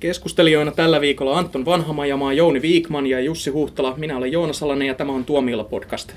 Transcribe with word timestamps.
Keskustelijoina 0.00 0.70
tällä 0.70 1.00
viikolla 1.00 1.38
Anton 1.38 1.64
Vanhamajamaa, 1.64 2.32
Jouni 2.32 2.62
Viikman 2.62 3.06
ja 3.06 3.20
Jussi 3.20 3.50
Huhtala. 3.50 3.94
Minä 3.96 4.16
olen 4.16 4.32
Joona 4.32 4.52
Salanen 4.52 4.88
ja 4.88 4.94
tämä 4.94 5.12
on 5.12 5.24
Tuomiolla 5.24 5.64
podcast. 5.64 6.12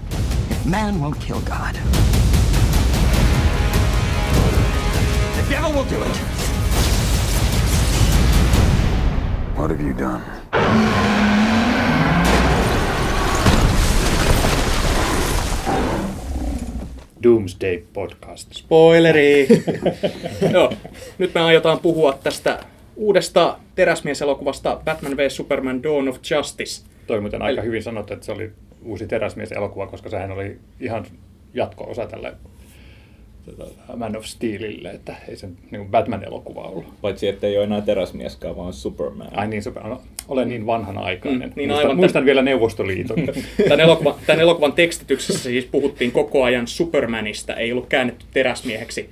Man 0.65 0.95
won't 0.95 1.25
kill 1.27 1.39
God. 1.39 1.75
The 5.33 5.55
devil 5.55 5.73
will 5.73 5.85
do 5.99 6.05
it. 6.05 6.21
What 9.57 9.71
have 9.71 9.83
you 9.83 9.97
done? 9.97 10.21
Doomsday 17.23 17.83
Podcast. 17.93 18.53
Spoileri! 18.53 19.47
Joo, 20.53 20.73
nyt 21.17 21.33
me 21.33 21.41
aiotaan 21.41 21.79
puhua 21.79 22.19
tästä 22.23 22.70
uudesta 22.95 23.57
teräsmieselokuvasta 23.75 24.81
Batman 24.85 25.17
vs 25.17 25.35
Superman 25.35 25.83
Dawn 25.83 26.07
of 26.07 26.19
Justice. 26.31 26.85
Toi 27.07 27.21
muuten 27.21 27.41
aika 27.41 27.61
hyvin 27.61 27.83
sanottu, 27.83 28.13
että 28.13 28.25
se 28.25 28.31
oli 28.31 28.51
uusi 28.85 29.07
teräsmieselokuva, 29.07 29.87
koska 29.87 30.09
sehän 30.09 30.31
oli 30.31 30.59
ihan 30.79 31.05
jatko-osa 31.53 32.05
tälle 32.05 32.33
Man 33.95 34.15
of 34.15 34.25
Steelille, 34.25 34.89
että 34.89 35.15
ei 35.29 35.35
se 35.35 35.49
niin 35.71 35.91
Batman-elokuva 35.91 36.61
ollut. 36.61 36.85
Paitsi 37.01 37.27
että 37.27 37.47
ei 37.47 37.57
ole 37.57 37.63
enää 37.63 37.81
teräsmieskään, 37.81 38.57
vaan 38.57 38.73
Superman. 38.73 39.27
Ai 39.31 39.47
niin, 39.47 39.63
super, 39.63 39.83
no, 39.83 40.01
olen 40.27 40.49
niin 40.49 40.65
vanhanaikainen. 40.65 41.49
Mm, 41.49 41.53
niin 41.55 41.69
muistan, 41.69 41.85
aivan. 41.85 41.95
muistan 41.95 42.25
vielä 42.25 42.41
Neuvostoliiton. 42.41 43.17
Tämän 43.63 43.79
elokuvan, 43.79 44.13
tämän 44.27 44.41
elokuvan 44.41 44.73
tekstityksessä 44.73 45.43
siis 45.43 45.65
puhuttiin 45.65 46.11
koko 46.11 46.43
ajan 46.43 46.67
Supermanista, 46.67 47.55
ei 47.55 47.71
ollut 47.71 47.87
käännetty 47.87 48.25
teräsmieheksi. 48.33 49.09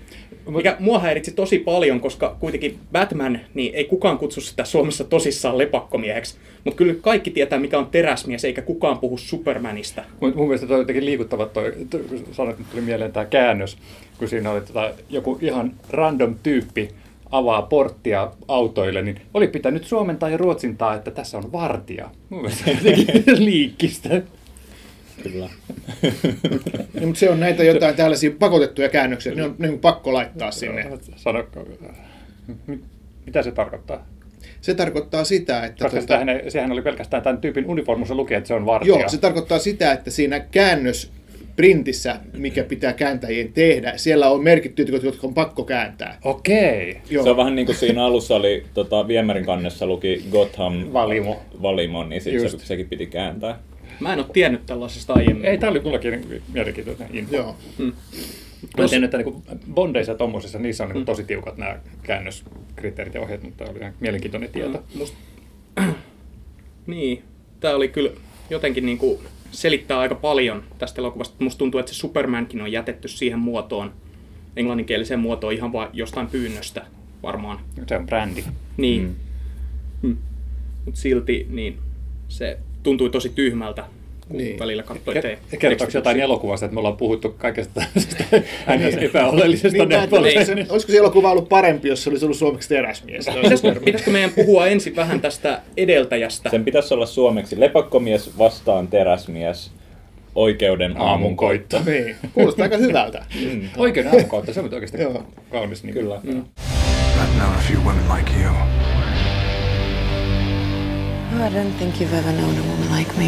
Mikä 0.56 0.76
mua 0.80 1.00
häiritsi 1.00 1.32
tosi 1.32 1.60
paljon, 1.60 2.00
koska 2.00 2.36
kuitenkin 2.40 2.80
Batman, 2.92 3.40
niin 3.54 3.76
ei 3.76 3.86
kukaan 3.86 4.18
kutsu 4.18 4.42
sitä 4.42 4.66
Suomessa 4.66 5.04
tosissaan 5.04 5.58
lepakkomieheksi. 5.58 6.38
Mutta 6.64 6.78
kyllä 6.78 6.94
kaikki 7.02 7.32
tietää, 7.32 7.60
mikä 7.60 7.80
on 7.80 7.88
teräsmies, 7.88 8.46
eikä 8.46 8.62
kukaan 8.62 9.00
puhu 9.00 9.18
Supermanista. 9.18 10.04
mun, 10.20 10.34
mun 10.36 10.48
mielestä 10.48 10.68
toi 10.68 10.76
on 10.76 10.82
jotenkin 10.82 11.06
liikuttava 11.06 11.46
toi, 11.46 11.74
toi 11.90 12.02
kun 12.02 12.26
sanoit, 12.32 12.60
että 12.60 12.72
tuli 12.72 12.82
mieleen 12.82 13.12
tämä 13.12 13.26
käännös, 13.26 13.78
kun 14.18 14.28
siinä 14.28 14.52
oli 14.52 14.62
tota, 14.62 14.94
joku 15.10 15.38
ihan 15.42 15.74
random 15.90 16.36
tyyppi 16.44 16.90
avaa 17.32 17.62
porttia 17.62 18.32
autoille, 18.48 19.02
niin 19.02 19.22
oli 19.34 19.48
pitänyt 19.48 19.84
suomentaa 19.84 20.30
ja 20.30 20.38
ruotsintaa, 20.38 20.96
että 20.96 21.12
tässä 21.12 21.38
on 21.38 21.52
vartija. 21.52 22.10
Mun 22.30 22.42
mielestä 22.42 22.72
jotenkin 22.72 23.24
liikkistä. 23.46 24.22
Kyllä. 25.24 25.50
Niin, 26.94 27.08
mutta 27.08 27.20
se 27.20 27.30
on 27.30 27.40
näitä 27.40 27.64
jotain 27.64 27.96
tällaisia 27.96 28.32
pakotettuja 28.40 28.90
käännöksiä, 28.90 29.36
ne 29.36 29.44
on 29.44 29.56
niin 29.60 29.70
kuin 29.70 29.80
pakko 29.80 30.14
laittaa 30.14 30.52
sinne. 30.52 30.88
Sano, 31.16 31.46
mi- 32.68 32.80
mitä 33.26 33.44
se 33.44 33.52
tarkoittaa? 33.52 34.08
Se 34.62 34.74
tarkoittaa 34.74 35.24
sitä, 35.24 35.66
että... 35.66 35.84
Koska 35.86 36.00
tuota- 36.00 36.32
ei, 36.32 36.52
sehän 36.52 36.72
oli 36.72 36.82
pelkästään 36.82 37.24
tämän 37.24 37.42
tyypin 37.42 37.66
uniformussa 37.66 38.16
lukee, 38.16 38.38
että 38.38 38.48
se 38.48 38.54
on 38.54 38.66
vartija. 38.66 39.00
Joo, 39.00 39.10
se 39.10 39.18
tarkoittaa 39.18 39.60
sitä, 39.60 39.92
että 39.92 40.12
siinä 40.12 40.40
käännös 40.40 41.12
printissä, 41.56 42.20
mikä 42.38 42.64
pitää 42.64 42.94
kääntäjien 42.94 43.54
tehdä, 43.54 43.94
siellä 43.96 44.30
on 44.30 44.44
merkitty, 44.44 44.86
jotka 45.04 45.28
on 45.28 45.34
pakko 45.34 45.64
kääntää. 45.64 46.18
Okei. 46.24 46.98
Joo. 47.10 47.24
Se 47.24 47.30
on 47.30 47.38
vähän 47.38 47.56
niin 47.56 47.66
kuin 47.66 47.76
siinä 47.76 48.06
alussa 48.06 48.36
oli 48.36 48.64
tota, 48.74 49.08
viemärin 49.08 49.46
kannessa 49.46 49.86
luki 49.86 50.26
Gotham 50.32 50.94
Valimo. 50.94 51.42
Valimo 51.62 52.04
niin 52.04 52.22
sit 52.22 52.40
se, 52.40 52.58
sekin 52.58 52.90
piti 52.90 53.06
kääntää. 53.08 53.60
Mä 54.00 54.14
en 54.14 54.20
ole 54.20 54.28
tiennyt 54.34 54.66
tällaisesta 54.66 55.14
aiemmin. 55.14 55.46
Ei, 55.46 55.58
tämä 55.58 55.72
oli 55.72 55.80
mullakin 55.80 56.42
mielenkiintoinen 56.54 57.10
info. 57.16 57.36
Joo. 57.36 57.56
Mä 58.78 58.88
tiedän, 58.88 59.04
että 59.04 59.18
niinku 59.18 59.44
Bondeissa 59.74 60.12
ja 60.12 60.18
tommosissa, 60.18 60.60
niissä 60.60 60.84
on 60.84 60.90
niinku 60.90 61.06
tosi 61.06 61.24
tiukat 61.24 61.58
nämä 61.58 61.80
käännöskriteerit 62.04 63.14
ja 63.14 63.22
ohjeet, 63.22 63.44
mutta 63.44 63.64
oli 63.70 63.80
ihan 63.80 63.94
mielenkiintoinen 64.00 64.50
tieto. 64.50 64.84
Must... 64.96 65.14
niin, 66.88 67.24
tää 67.60 67.76
oli 67.76 67.88
kyllä 67.88 68.12
jotenkin 68.50 68.86
niinku 68.86 69.22
selittää 69.52 70.00
aika 70.00 70.16
paljon 70.16 70.64
tästä 70.78 71.02
elokuvasta. 71.02 71.36
Musta 71.40 71.60
tuntuu, 71.60 71.80
että 71.80 71.94
se 71.94 71.98
Supermankin 71.98 72.62
on 72.62 72.72
jätetty 72.72 73.08
siihen 73.08 73.40
muotoon, 73.40 73.94
englanninkieliseen 74.56 75.20
muotoon 75.20 75.54
ihan 75.54 75.74
vaan 75.74 75.90
jostain 75.94 76.28
pyynnöstä 76.28 76.86
varmaan. 77.24 77.60
Se 77.88 77.98
on 77.98 78.06
brändi. 78.06 78.44
Niin. 78.78 79.02
Mm. 79.02 80.10
Mm. 80.10 80.18
Mutta 80.86 81.02
silti 81.02 81.48
niin 81.50 81.78
se 82.28 82.60
tuntui 82.84 83.10
tosi 83.10 83.30
tyhmältä, 83.30 83.84
kun 84.28 84.38
niin. 84.38 84.48
Niin. 84.48 84.60
välillä 84.60 84.84
katsoi 84.84 85.14
Ke- 85.16 85.22
te- 85.22 85.30
Kertooko 85.30 85.60
tekstityksiä. 85.60 85.98
jotain 86.00 86.20
elokuvasta, 86.20 86.66
että 86.66 86.74
me 86.74 86.80
ollaan 86.80 86.98
puhuttu 86.98 87.36
kaikesta 87.38 87.74
tällaisesta 87.82 88.24
ns. 88.98 89.04
epäoleellisesta 89.04 89.78
Niin, 89.78 89.90
mä- 89.90 90.02
Nepalista? 90.02 90.40
olisiko, 90.40 90.74
olisiko 90.74 90.92
se 90.92 90.98
elokuva 90.98 91.32
ollut 91.32 91.50
parempi, 91.50 91.88
jos 91.88 92.04
se 92.04 92.10
olisi 92.10 92.26
ollut 92.26 92.38
suomeksi 92.38 92.70
teräsmies? 92.70 93.26
Pitäisikö, 93.42 93.80
pitäisikö 93.86 94.12
meidän 94.12 94.30
puhua 94.36 94.68
ensin 94.68 94.96
vähän 94.96 95.22
tästä 95.22 95.62
edeltäjästä? 95.78 96.50
Sen 96.50 96.66
pitäisi 96.66 96.94
olla 96.94 97.06
suomeksi 97.06 97.60
lepakkomies 97.60 98.38
vastaan 98.38 98.88
teräsmies, 98.88 99.72
oikeuden 100.36 100.98
aamunkoitto. 101.02 101.82
niin, 101.86 102.16
kuulostaa 102.34 102.64
aika 102.64 102.78
hyvältä. 102.78 103.26
Oikein 103.78 104.08
aamukautta, 104.08 104.54
se 104.54 104.60
on 104.60 104.74
oikeasti 104.74 104.98
kaunis 105.52 105.84
nimi. 105.84 106.00
Kyllä. 106.00 106.20
Mm. 106.24 106.44
I've 107.20 107.36
known 107.38 107.56
a 107.56 107.62
few 107.68 107.78
women 107.80 108.04
like 108.18 108.32
you. 108.44 108.79
I 111.40 111.50
don't 111.54 111.78
think 111.78 111.96
you've 111.96 112.14
ever 112.20 112.34
known 112.34 112.58
a 112.58 112.62
woman 112.62 113.00
like 113.00 113.12
me. 113.18 113.26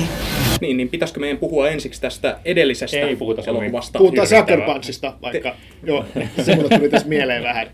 Niin, 0.62 0.78
niin 0.78 0.90
pitäisikö 0.90 1.20
meidän 1.20 1.38
puhua 1.38 1.70
ensiksi 1.70 2.02
tästä 2.02 2.38
edellisestä 2.46 2.98
Ei 2.98 3.16
puhuta 3.16 3.42
elokuvasta? 3.48 4.00
Puhutaan. 4.00 4.28
Sucker 4.28 4.62
Punchista 4.62 5.14
vaikka. 5.22 5.56
Joo, 5.84 6.06
se 6.46 6.56
mulle 6.56 6.70
tuli 6.78 6.90
tässä 6.90 7.08
mieleen 7.08 7.44
vähän. 7.44 7.68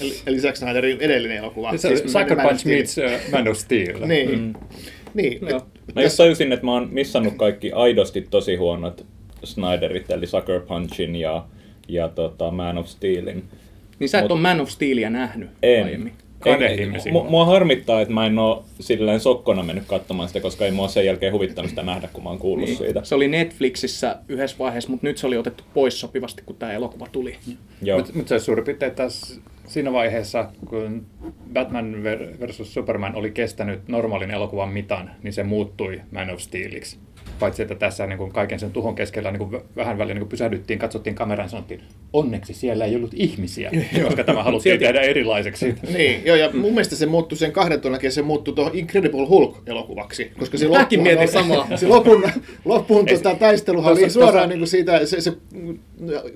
Eli, 0.00 0.14
eli 0.26 0.40
Zack 0.40 0.56
Snyderin 0.56 0.96
edellinen 1.00 1.36
elokuva. 1.36 1.76
Se 1.76 1.88
Siis 1.88 2.12
Sucker 2.12 2.36
Man 2.36 2.46
of 2.46 2.50
Punch 2.50 2.60
Steel. 2.60 2.76
meets 2.76 2.98
uh, 2.98 3.32
Man 3.32 3.48
of 3.48 3.56
Steel. 3.56 4.06
Niin. 4.06 4.38
Mm. 4.40 4.52
Niin. 5.14 5.48
Et- 5.48 5.64
Mä 5.94 6.02
just 6.02 6.16
tajusin, 6.16 6.52
että 6.52 6.64
mä 6.66 6.72
oon 6.72 6.88
missannut 6.92 7.34
kaikki 7.36 7.72
aidosti 7.72 8.26
tosi 8.30 8.56
huonot 8.56 9.06
Snyderit, 9.44 10.10
eli 10.10 10.26
Sucker 10.26 10.60
Punchin 10.60 11.16
ja, 11.16 11.44
ja 11.88 12.08
tota 12.08 12.50
Man 12.50 12.78
of 12.78 12.86
Steelin. 12.86 13.44
Niin 13.98 14.08
sä 14.08 14.18
et 14.18 14.24
Mut- 14.24 14.32
ole 14.32 14.40
Man 14.40 14.60
of 14.60 14.68
Steelia 14.68 15.10
nähnyt 15.10 15.50
En. 15.62 15.84
aiemmin. 15.84 16.12
Kadehdimme 16.44 16.98
Mua 17.28 17.44
harmittaa, 17.44 18.00
että 18.00 18.14
mä 18.14 18.26
en 18.26 18.38
oo 18.38 18.64
silleen 18.80 19.20
sokkona 19.20 19.62
mennyt 19.62 19.84
katsomaan 19.86 20.28
sitä, 20.28 20.40
koska 20.40 20.64
ei 20.64 20.70
mua 20.70 20.88
sen 20.88 21.06
jälkeen 21.06 21.32
huvittanut 21.32 21.68
sitä 21.70 21.82
nähdä, 21.82 22.08
kun 22.12 22.22
mä 22.22 22.28
oon 22.30 22.38
kuullut 22.38 22.66
Niin. 22.68 22.78
siitä. 22.78 23.00
Se 23.04 23.14
oli 23.14 23.28
Netflixissä 23.28 24.16
yhdessä 24.28 24.56
vaiheessa, 24.58 24.90
mutta 24.90 25.06
nyt 25.06 25.18
se 25.18 25.26
oli 25.26 25.36
otettu 25.36 25.64
pois 25.74 26.00
sopivasti, 26.00 26.42
kun 26.46 26.56
tämä 26.56 26.72
elokuva 26.72 27.06
tuli. 27.12 27.36
Joo. 27.82 27.98
Mutta 27.98 28.12
mut 28.14 28.28
se 28.28 28.38
suurin 28.38 28.64
piirtein 28.64 28.94
taas 28.94 29.40
siinä 29.66 29.92
vaiheessa, 29.92 30.48
kun 30.68 31.06
Batman 31.52 31.94
ver- 31.94 32.40
versus 32.40 32.74
Superman 32.74 33.14
oli 33.14 33.30
kestänyt 33.30 33.88
normaalin 33.88 34.30
elokuvan 34.30 34.68
mitan, 34.68 35.10
niin 35.22 35.32
se 35.32 35.42
muuttui 35.42 36.00
Man 36.10 36.30
of 36.30 36.40
Steeliksi. 36.40 36.98
Paitsi 37.42 37.62
että 37.62 37.74
tässä 37.74 38.06
niin 38.06 38.18
kuin 38.18 38.32
kaiken 38.32 38.58
sen 38.58 38.70
tuhon 38.70 38.94
keskellä 38.94 39.30
niin 39.30 39.38
kuin 39.38 39.62
vähän 39.76 39.98
väliin 39.98 40.14
niin 40.14 40.20
kuin 40.20 40.28
pysähdyttiin, 40.28 40.78
katsottiin 40.78 41.14
kameraan 41.14 41.44
ja 41.46 41.50
sanottiin, 41.50 41.80
onneksi 42.12 42.54
siellä 42.54 42.84
ei 42.84 42.96
ollut 42.96 43.10
ihmisiä, 43.14 43.70
koska 44.04 44.24
tämä 44.24 44.42
haluttiin 44.42 44.74
Silti- 44.74 44.84
tehdä 44.84 45.00
erilaiseksi. 45.00 45.74
Niin, 45.96 46.22
joo, 46.24 46.36
ja 46.36 46.50
mun 46.52 46.70
mielestä 46.70 46.96
se 46.96 47.06
muuttui 47.06 47.38
sen 47.38 47.52
kahden 47.52 47.80
jälkeen, 47.84 48.12
se 48.12 48.22
muuttui 48.22 48.54
tuohon 48.54 48.76
Incredible 48.76 49.26
Hulk-elokuvaksi. 49.26 50.32
Koska 50.38 50.58
se 50.58 50.68
Mäkin 50.68 50.78
loppuun 50.78 51.02
mietin 51.02 51.28
samaa. 51.28 51.68
Se 51.76 51.86
lopun, 51.86 52.24
lopun 52.64 53.06
tota, 53.06 53.34
taisteluhan 53.34 53.92
oli 53.92 54.10
suoraan 54.10 54.34
tossa- 54.34 54.48
niin 54.48 54.58
kuin 54.58 54.68
siitä, 54.68 55.06
se, 55.06 55.20
se 55.20 55.32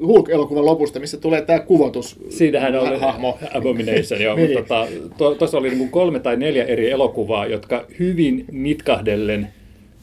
Hulk-elokuvan 0.06 0.67
lopusta, 0.67 1.00
missä 1.00 1.17
tulee 1.17 1.43
tämä 1.43 1.59
kuvotus 1.59 2.21
Siinähän 2.28 2.77
oli 2.77 2.99
hahmo. 2.99 3.38
Abomination, 3.55 4.21
joo. 4.21 4.37
Niin. 4.37 4.59
mutta 4.59 4.87
tota, 5.19 5.38
tuossa 5.38 5.59
oli 5.59 5.69
niin 5.69 5.78
kuin 5.78 5.91
kolme 5.91 6.21
tai 6.21 6.37
neljä 6.37 6.65
eri 6.65 6.91
elokuvaa, 6.91 7.47
jotka 7.47 7.84
hyvin 7.99 8.44
nitkahdellen 8.53 9.49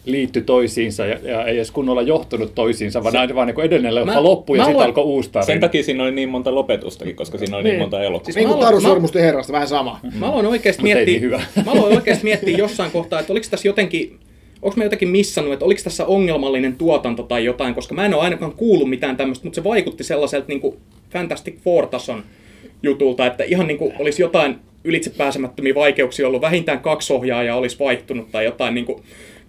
liittyi 0.06 0.41
toisiinsa 0.41 1.06
ja, 1.06 1.18
ja 1.24 1.46
ei 1.46 1.56
edes 1.56 1.72
kunnolla 1.72 2.02
johtunut 2.02 2.56
toisiinsa, 2.56 3.03
vaan 3.03 3.18
aina 3.18 3.36
vaan 3.36 3.47
niin 3.47 3.62
edellinen 3.62 3.96
leffa 3.96 4.24
loppui 4.24 4.58
ja 4.58 4.64
sitten 4.66 4.84
alkoi 4.86 5.03
uusi 5.03 5.30
tarina. 5.31 5.46
Sen 5.46 5.59
takia 5.59 5.84
siinä 5.84 6.03
oli 6.03 6.12
niin 6.12 6.30
monta 6.30 6.56
lopetustakin, 6.56 7.16
koska 7.16 7.38
siinä 7.38 7.58
oli 7.58 7.64
niin, 7.64 7.72
Niin. 7.72 7.81
monta 7.81 8.03
elokuvaa. 8.03 8.24
Siis 8.25 8.36
niin 8.36 8.47
kuin 8.47 8.59
Taru 8.59 8.81
Sormusten 8.81 9.22
herrasta, 9.24 9.53
vähän 9.53 9.68
sama. 9.68 10.00
Mä 10.19 10.28
aloin 10.28 10.46
oikeasti 10.46 10.84
miettiä, 10.84 11.06
niin 11.06 11.22
hyvä. 11.22 11.41
mä 11.66 11.72
aloin 11.72 11.96
oikeasti 11.96 12.24
miettiä 12.24 12.58
jossain 12.58 12.91
kohtaa, 12.91 13.20
että 13.20 13.34
oliko 13.34 13.47
tässä 13.52 13.67
jotenkin, 13.67 14.20
onko 14.61 14.78
mä 14.78 14.84
jotenkin 14.84 15.09
missannut, 15.09 15.53
että 15.53 15.66
oliko 15.66 15.82
tässä 15.84 16.05
ongelmallinen 16.05 16.76
tuotanto 16.76 17.23
tai 17.23 17.46
jotain, 17.46 17.73
koska 17.76 17.96
mä 17.96 18.05
en 18.05 18.14
ole 18.14 18.23
ainakaan 18.23 18.52
kuullut 18.52 18.90
mitään 18.90 19.17
tämmöistä, 19.17 19.46
mutta 19.46 19.55
se 19.55 19.64
vaikutti 19.64 20.03
sellaiselta 20.03 20.47
niin 20.47 20.61
kuin 20.61 20.78
Fantastic 21.09 21.55
Four-tason 21.64 22.23
jutulta, 22.84 23.26
että 23.26 23.44
ihan 23.44 23.67
niin 23.67 23.78
kuin 23.78 23.94
olisi 24.00 24.22
jotain 24.22 24.55
ylitsepääsemättömiä 24.84 25.76
vaikeuksia 25.76 26.28
ollut, 26.28 26.41
vähintään 26.41 26.79
kaksi 26.79 27.14
ohjaajaa 27.14 27.58
olisi 27.58 27.79
vaihtunut 27.79 28.32
tai 28.32 28.46
jotain, 28.46 28.73
niin 28.76 28.85
kuin, 28.85 29.03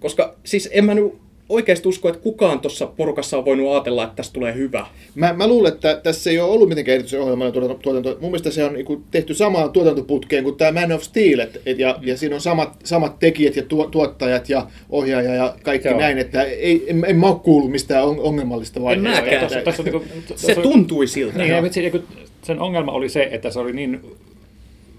koska 0.05 0.35
siis 0.43 0.69
en 0.71 0.85
mä 0.85 0.93
nyt 0.93 1.13
oikeasti 1.49 1.87
usko, 1.87 2.09
että 2.09 2.21
kukaan 2.21 2.59
tuossa 2.59 2.87
porukassa 2.87 3.37
on 3.37 3.45
voinut 3.45 3.71
ajatella, 3.71 4.03
että 4.03 4.15
tästä 4.15 4.33
tulee 4.33 4.53
hyvä. 4.53 4.85
Mä, 5.15 5.33
mä 5.33 5.47
luulen, 5.47 5.73
että 5.73 5.99
tässä 6.03 6.29
ei 6.29 6.39
ole 6.39 6.51
ollut 6.51 6.69
mitenkään 6.69 6.93
erityisen 6.93 7.21
ohjelmallinen 7.21 7.77
tuotanto. 7.81 8.09
Mun 8.21 8.31
mielestä 8.31 8.51
se 8.51 8.63
on 8.63 8.73
niin 8.73 9.03
tehty 9.11 9.33
samaan 9.33 9.71
tuotantoputkeen 9.71 10.43
kuin 10.43 10.55
tämä 10.55 10.81
Man 10.81 10.91
of 10.91 11.01
Steel, 11.01 11.39
et, 11.39 11.61
et, 11.65 11.79
ja, 11.79 11.99
ja 12.01 12.17
siinä 12.17 12.35
on 12.35 12.41
samat, 12.41 12.77
samat 12.83 13.19
tekijät 13.19 13.55
ja 13.55 13.63
tuo, 13.63 13.87
tuottajat 13.87 14.49
ja 14.49 14.67
ohjaaja 14.89 15.35
ja 15.35 15.55
kaikki 15.63 15.87
Joo. 15.87 15.99
näin, 15.99 16.17
että 16.17 16.43
ei, 16.43 16.85
en, 16.87 17.05
en 17.07 17.15
mä 17.15 17.27
ole 17.27 17.39
kuullut 17.43 17.71
mistään 17.71 18.03
on, 18.03 18.19
ongelmallista 18.19 18.81
vaiheesta. 18.81 19.21
mäkään. 19.21 19.39
Tuossa, 19.39 19.61
tuossa, 19.61 19.83
on 19.83 19.85
niinku- 19.85 20.33
Se 20.35 20.55
tuntui 20.55 21.07
siltä. 21.07 21.37
Niin, 21.37 21.49
ja 21.49 21.63
vitsi, 21.63 22.03
sen 22.41 22.59
ongelma 22.59 22.91
oli 22.91 23.09
se, 23.09 23.29
että 23.31 23.49
se 23.49 23.59
oli 23.59 23.73
niin 23.73 24.01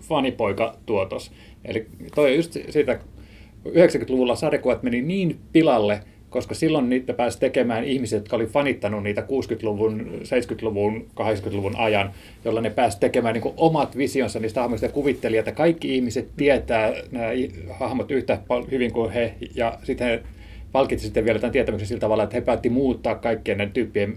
fanipoika 0.08 0.76
tuotos, 0.86 1.30
Eli 1.64 1.86
toi 2.14 2.30
on 2.30 2.36
just 2.36 2.56
siitä, 2.70 2.98
90-luvulla 3.72 4.36
sarjakuvat 4.36 4.82
meni 4.82 5.02
niin 5.02 5.36
pilalle, 5.52 6.00
koska 6.30 6.54
silloin 6.54 6.88
niitä 6.88 7.12
pääsi 7.12 7.40
tekemään 7.40 7.84
ihmiset, 7.84 8.16
jotka 8.16 8.36
oli 8.36 8.46
fanittanut 8.46 9.02
niitä 9.02 9.20
60-luvun, 9.20 10.06
70-luvun, 10.22 11.06
80-luvun 11.20 11.76
ajan, 11.76 12.10
jolla 12.44 12.60
ne 12.60 12.70
pääsi 12.70 13.00
tekemään 13.00 13.34
niin 13.34 13.54
omat 13.56 13.96
visionsa 13.96 14.40
niistä 14.40 14.60
hahmoista. 14.60 14.86
Ja 14.86 14.92
kuvitteli, 14.92 15.36
että 15.36 15.52
kaikki 15.52 15.94
ihmiset 15.94 16.28
tietää 16.36 16.92
nämä 17.10 17.26
hahmot 17.70 18.10
yhtä 18.10 18.38
hyvin 18.70 18.92
kuin 18.92 19.10
he, 19.10 19.34
ja 19.54 19.78
sitten 19.82 20.06
he 20.06 20.22
palkitsi 20.72 21.04
sitten 21.06 21.24
vielä 21.24 21.38
tämän 21.38 21.52
tietämyksen 21.52 21.88
sillä 21.88 22.00
tavalla, 22.00 22.22
että 22.22 22.36
he 22.36 22.40
päätti 22.40 22.70
muuttaa 22.70 23.14
kaikkien 23.14 23.58
näiden 23.58 23.72
tyyppien 23.72 24.16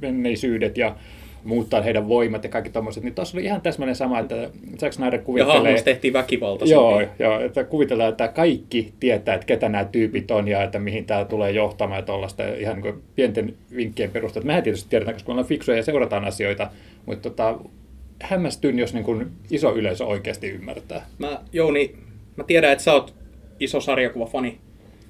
menneisyydet 0.00 0.78
ja 0.78 0.96
muuttaa 1.44 1.82
heidän 1.82 2.08
voimat 2.08 2.44
ja 2.44 2.50
kaikki 2.50 2.70
tommoset, 2.70 3.04
niin 3.04 3.14
tuossa 3.14 3.38
oli 3.38 3.44
ihan 3.44 3.60
täsmälleen 3.60 3.96
sama, 3.96 4.18
että 4.18 4.50
Zack 4.78 4.92
Snyder 4.92 5.14
Ja 5.14 5.24
kuvittelee... 5.24 5.56
hahmoista 5.56 5.84
tehtiin 5.84 6.12
väkivaltaisia. 6.12 6.74
Joo, 6.74 7.02
joo, 7.18 7.40
että 7.40 7.64
kuvitellaan, 7.64 8.10
että 8.10 8.28
kaikki 8.28 8.92
tietää, 9.00 9.34
että 9.34 9.46
ketä 9.46 9.68
nämä 9.68 9.84
tyypit 9.84 10.30
on 10.30 10.48
ja 10.48 10.62
että 10.62 10.78
mihin 10.78 11.04
tämä 11.04 11.24
tulee 11.24 11.50
johtamaan 11.50 11.98
ja 11.98 12.06
tuollaista 12.06 12.42
ihan 12.54 12.80
niin 12.80 13.02
pienten 13.14 13.54
vinkkien 13.76 14.10
perusteella. 14.10 14.46
Mehän 14.46 14.62
tietysti 14.62 14.90
tiedetään, 14.90 15.14
koska 15.14 15.28
me 15.28 15.32
ollaan 15.32 15.48
fiksuja 15.48 15.76
ja 15.76 15.82
seurataan 15.82 16.24
asioita, 16.24 16.70
mutta 17.06 17.30
tota, 17.30 17.58
hämmästyn, 18.22 18.78
jos 18.78 18.94
niin 18.94 19.04
kuin 19.04 19.26
iso 19.50 19.74
yleisö 19.74 20.04
oikeasti 20.04 20.48
ymmärtää. 20.48 21.06
Mä, 21.18 21.40
Jouni, 21.52 21.94
mä 22.36 22.44
tiedän, 22.44 22.72
että 22.72 22.84
sä 22.84 22.92
oot 22.92 23.14
iso 23.60 23.80
sarjakuvafani. 23.80 24.58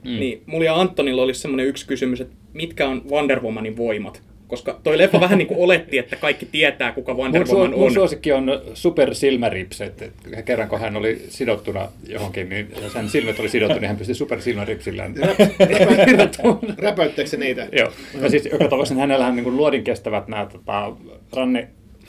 Mm. 0.05 0.21
Niin 0.21 0.43
mulla 0.47 0.65
ja 0.65 0.81
Antonilla 0.81 1.23
olisi 1.23 1.41
semmoinen 1.41 1.67
yksi 1.67 1.87
kysymys, 1.87 2.21
että 2.21 2.35
mitkä 2.53 2.89
on 2.89 3.03
Wonder 3.11 3.41
Womanin 3.41 3.77
voimat? 3.77 4.23
Koska 4.51 4.81
toi 4.83 4.99
leffa 4.99 5.21
vähän 5.21 5.39
niin 5.39 5.49
kuin 5.49 5.61
oletti, 5.61 5.99
että 5.99 6.17
kaikki 6.17 6.47
tietää, 6.47 6.93
kuka 6.93 7.15
Wonder 7.15 7.47
Mun, 7.47 7.57
Woman 7.57 7.73
su- 7.73 7.77
mun 7.77 7.87
on. 7.87 7.95
suosikki 7.95 8.33
on 8.33 8.61
Super 8.75 9.15
Silmärips, 9.15 9.81
että 9.81 10.05
kerran 10.45 10.69
kun 10.69 10.81
hän 10.81 10.97
oli 10.97 11.23
sidottuna 11.29 11.89
johonkin, 12.09 12.49
niin 12.49 12.69
jos 12.83 12.95
hän 12.95 13.09
silmät 13.09 13.41
oli 13.41 13.49
sidottu, 13.49 13.79
niin 13.79 13.89
hän 13.89 13.97
pystyi 13.97 14.15
Super 14.15 14.41
Silmäripsillään 14.41 15.15
Räpäyttääkö 16.79 17.31
se 17.31 17.37
niitä? 17.37 17.69
Joo, 17.73 17.93
ja 18.23 18.31
siis 18.31 18.45
joka 18.45 18.65
tapauksessa 18.65 19.01
hänellähän 19.01 19.37
niin 19.37 19.57
luodin 19.57 19.85
kestävät 19.85 20.29
nämä 20.29 20.47
tota, 20.47 20.93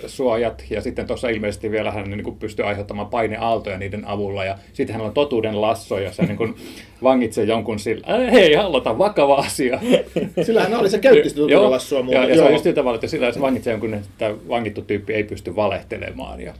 rannesuojat, 0.01 0.63
ja 0.69 0.81
sitten 0.81 1.07
tuossa 1.07 1.29
ilmeisesti 1.29 1.71
vielä 1.71 1.91
hän 1.91 2.09
niin 2.09 2.23
kuin 2.23 2.35
pystyy 2.35 2.65
aiheuttamaan 2.65 3.07
paineaaltoja 3.07 3.77
niiden 3.77 4.07
avulla, 4.07 4.45
ja 4.45 4.57
sitten 4.73 4.95
hän 4.95 5.05
on 5.05 5.13
totuuden 5.13 5.61
lasso, 5.61 5.99
ja 5.99 6.11
se 6.11 6.23
niin 6.23 6.37
kuin 6.37 6.55
vangitsee 7.03 7.43
jonkun 7.43 7.79
sillä, 7.79 8.07
"Ää, 8.07 8.31
hei, 8.31 8.55
aloita 8.55 8.97
vakava 8.97 9.35
asia. 9.35 9.79
Sillähän 10.45 10.73
oli, 10.73 10.89
se 10.89 10.99
käytti 10.99 11.29
sitä 11.29 11.41
tutulassua 11.41 11.99
ja, 11.99 12.03
muuten. 12.03 12.29
ja 12.29 12.35
se 12.35 12.41
on 12.41 12.51
just 12.51 12.63
sillä 12.63 12.75
tavalla, 12.75 12.95
että 12.95 13.07
sillä 13.07 13.31
se 13.31 13.41
vangitsee 13.41 13.71
jonkun, 13.73 13.93
että 13.93 14.35
vangittu 14.49 14.81
tyyppi 14.81 15.13
ei 15.13 15.23
pysty 15.23 15.55
valehtelemaan. 15.55 16.41
Ja, 16.41 16.53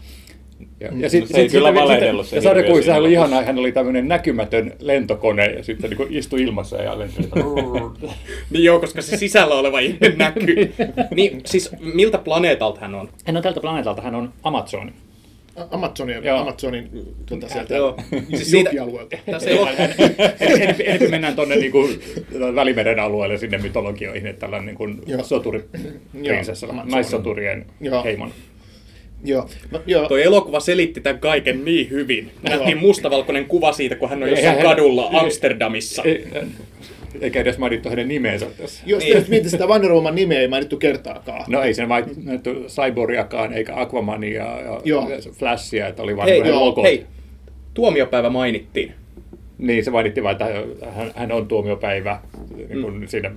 ja, 0.79 0.89
ja 0.97 1.09
sit, 1.09 1.21
No 1.21 1.27
se 1.27 1.41
ei 1.41 1.49
kyllä 1.49 1.73
valehdellut 1.73 2.27
se 2.27 2.35
ja 2.35 2.41
hirviö 2.41 2.51
sarjakuvissa 2.51 2.91
hän 2.91 3.01
oli 3.01 3.11
ihanaa, 3.11 3.43
hän 3.43 3.59
oli 3.59 3.71
tämmöinen 3.71 4.07
näkymätön 4.07 4.73
lentokone 4.79 5.45
ja 5.45 5.63
sitten 5.63 5.89
niin 5.89 6.07
istui 6.09 6.41
ilmassa 6.41 6.77
ja 6.77 6.99
lenteli. 6.99 7.27
Niin 8.49 8.63
joo, 8.63 8.79
koska 8.79 9.01
se 9.01 9.17
sisällä 9.17 9.55
oleva 9.55 9.79
ihminen 9.79 10.17
näkyy. 10.17 10.73
niin 11.15 11.41
siis 11.45 11.69
miltä 11.79 12.17
planeetalta 12.17 12.79
hän 12.79 12.95
on? 12.95 13.09
hän 13.25 13.37
on 13.37 13.43
tältä 13.43 13.59
planeetalta, 13.59 14.01
hän 14.01 14.15
on 14.15 14.33
Amazon. 14.43 14.91
Amazonin, 15.71 16.23
Joo. 16.23 16.39
Amazonin 16.39 16.89
tuota, 17.25 17.49
sieltä 17.49 17.75
Joo. 17.75 17.97
Siis 18.29 18.51
siitä, 18.51 18.69
jokialueelta. 18.69 19.17
tässä 19.31 19.49
ei 19.49 19.59
ole, 19.59 19.69
Enempi, 20.39 20.83
enempi 20.85 21.07
mennään 21.07 21.35
tuonne 21.35 21.55
niinku, 21.55 21.89
Välimeren 22.55 22.99
alueelle 22.99 23.37
sinne 23.37 23.57
mytologioihin, 23.57 24.27
että 24.27 24.39
tällainen 24.39 24.77
Joo. 25.05 25.23
soturi, 25.23 25.63
prinsessa, 26.11 26.67
naissoturien 26.83 27.65
heimon. 28.03 28.27
Joo. 28.29 28.50
No, 29.71 29.81
joo. 29.87 30.07
toi 30.07 30.23
elokuva 30.23 30.59
selitti 30.59 31.01
tämän 31.01 31.19
kaiken 31.19 31.65
niin 31.65 31.89
hyvin. 31.89 32.31
Nähtiin 32.49 32.77
mustavalkoinen 32.77 33.45
kuva 33.45 33.71
siitä, 33.71 33.95
kun 33.95 34.09
hän 34.09 34.23
on 34.23 34.29
jossain 34.29 34.49
Eihän- 34.57 34.67
kadulla 34.69 35.09
Amsterdamissa. 35.13 36.03
Ei, 36.03 36.27
eikä 37.21 37.39
edes 37.41 37.57
mainittu 37.57 37.89
hänen 37.89 38.07
nimensä 38.07 38.45
tässä. 38.57 38.83
Jos 38.85 39.03
niin. 39.03 39.25
mietit 39.27 39.49
sitä 39.51 39.65
Wonder 39.67 39.91
Woman 39.91 40.15
nimeä, 40.15 40.39
ei 40.39 40.47
mainittu 40.47 40.77
kertaakaan. 40.77 41.43
No 41.47 41.61
ei 41.61 41.73
se 41.73 41.85
mainittu 41.85 42.49
Cyborgiakaan, 42.67 43.53
eikä 43.53 43.73
Aquamania 43.75 44.43
ja 44.61 44.81
Joo. 44.83 45.07
Flashia, 45.31 45.87
että 45.87 46.03
oli 46.03 46.17
vain 46.17 46.29
Hei, 46.29 46.41
hei, 46.41 46.49
joo, 46.49 46.65
logo. 46.65 46.83
hei, 46.83 47.05
tuomiopäivä 47.73 48.29
mainittiin. 48.29 48.91
Niin, 49.57 49.85
se 49.85 49.91
mainittiin 49.91 50.23
vain, 50.23 50.33
että 50.33 50.45
hän, 50.91 51.11
hän 51.15 51.31
on 51.31 51.47
tuomiopäivä 51.47 52.19
niin 52.69 52.81
kuin 52.81 53.07
siinä 53.07 53.31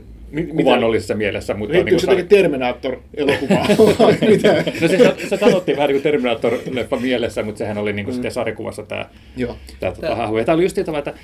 kuvannollisessa 0.56 1.14
mielessä. 1.14 1.54
Mutta 1.54 1.72
Liittyykö 1.72 2.00
se 2.00 2.06
niin 2.06 2.18
jotenkin 2.18 2.38
Terminator-elokuvaan? 2.38 3.66
vai 3.98 4.16
Mitä? 4.28 4.64
No 4.80 4.88
se, 4.88 5.28
se 5.28 5.36
sanottiin 5.36 5.76
vähän 5.76 5.88
niin 5.88 6.02
kuin 6.02 6.12
Terminator-leffa 6.12 7.00
mielessä, 7.00 7.42
mutta 7.42 7.58
sehän 7.58 7.78
oli 7.78 7.92
niin 7.92 8.04
kuin 8.04 8.14
sitten 8.14 8.32
sarjakuvassa 8.32 8.82
tämä, 8.82 9.06
Joo. 9.36 9.56
tämä 9.80 9.92
tota, 9.92 10.14
hahmo. 10.14 10.38
Ja 10.38 10.44
tämä 10.44 10.54
oli 10.54 10.62
just 10.62 10.76
tavalla, 10.76 10.98
että 10.98 11.14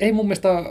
ei 0.00 0.12
mun 0.12 0.26
mielestä 0.26 0.64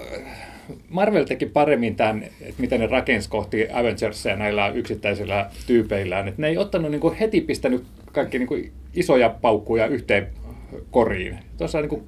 Marvel 0.89 1.23
teki 1.23 1.45
paremmin 1.45 1.95
tämän, 1.95 2.23
että 2.23 2.61
miten 2.61 2.79
ne 2.79 2.87
rakensi 2.87 3.29
kohti 3.29 3.67
Avengersia 3.73 4.35
näillä 4.35 4.69
yksittäisillä 4.69 5.49
tyypeillään. 5.67 6.27
Että 6.27 6.41
ne 6.41 6.47
ei 6.47 6.57
ottanut 6.57 6.91
niin 6.91 7.01
kuin 7.01 7.15
heti 7.15 7.41
pistänyt 7.41 7.83
kaikki 8.11 8.39
niin 8.39 8.47
kuin 8.47 8.71
isoja 8.93 9.29
paukkuja 9.29 9.87
yhteen 9.87 10.27
koriin. 10.91 11.39
Tuossa 11.57 11.81
niin 11.81 11.89
kuin, 11.89 12.03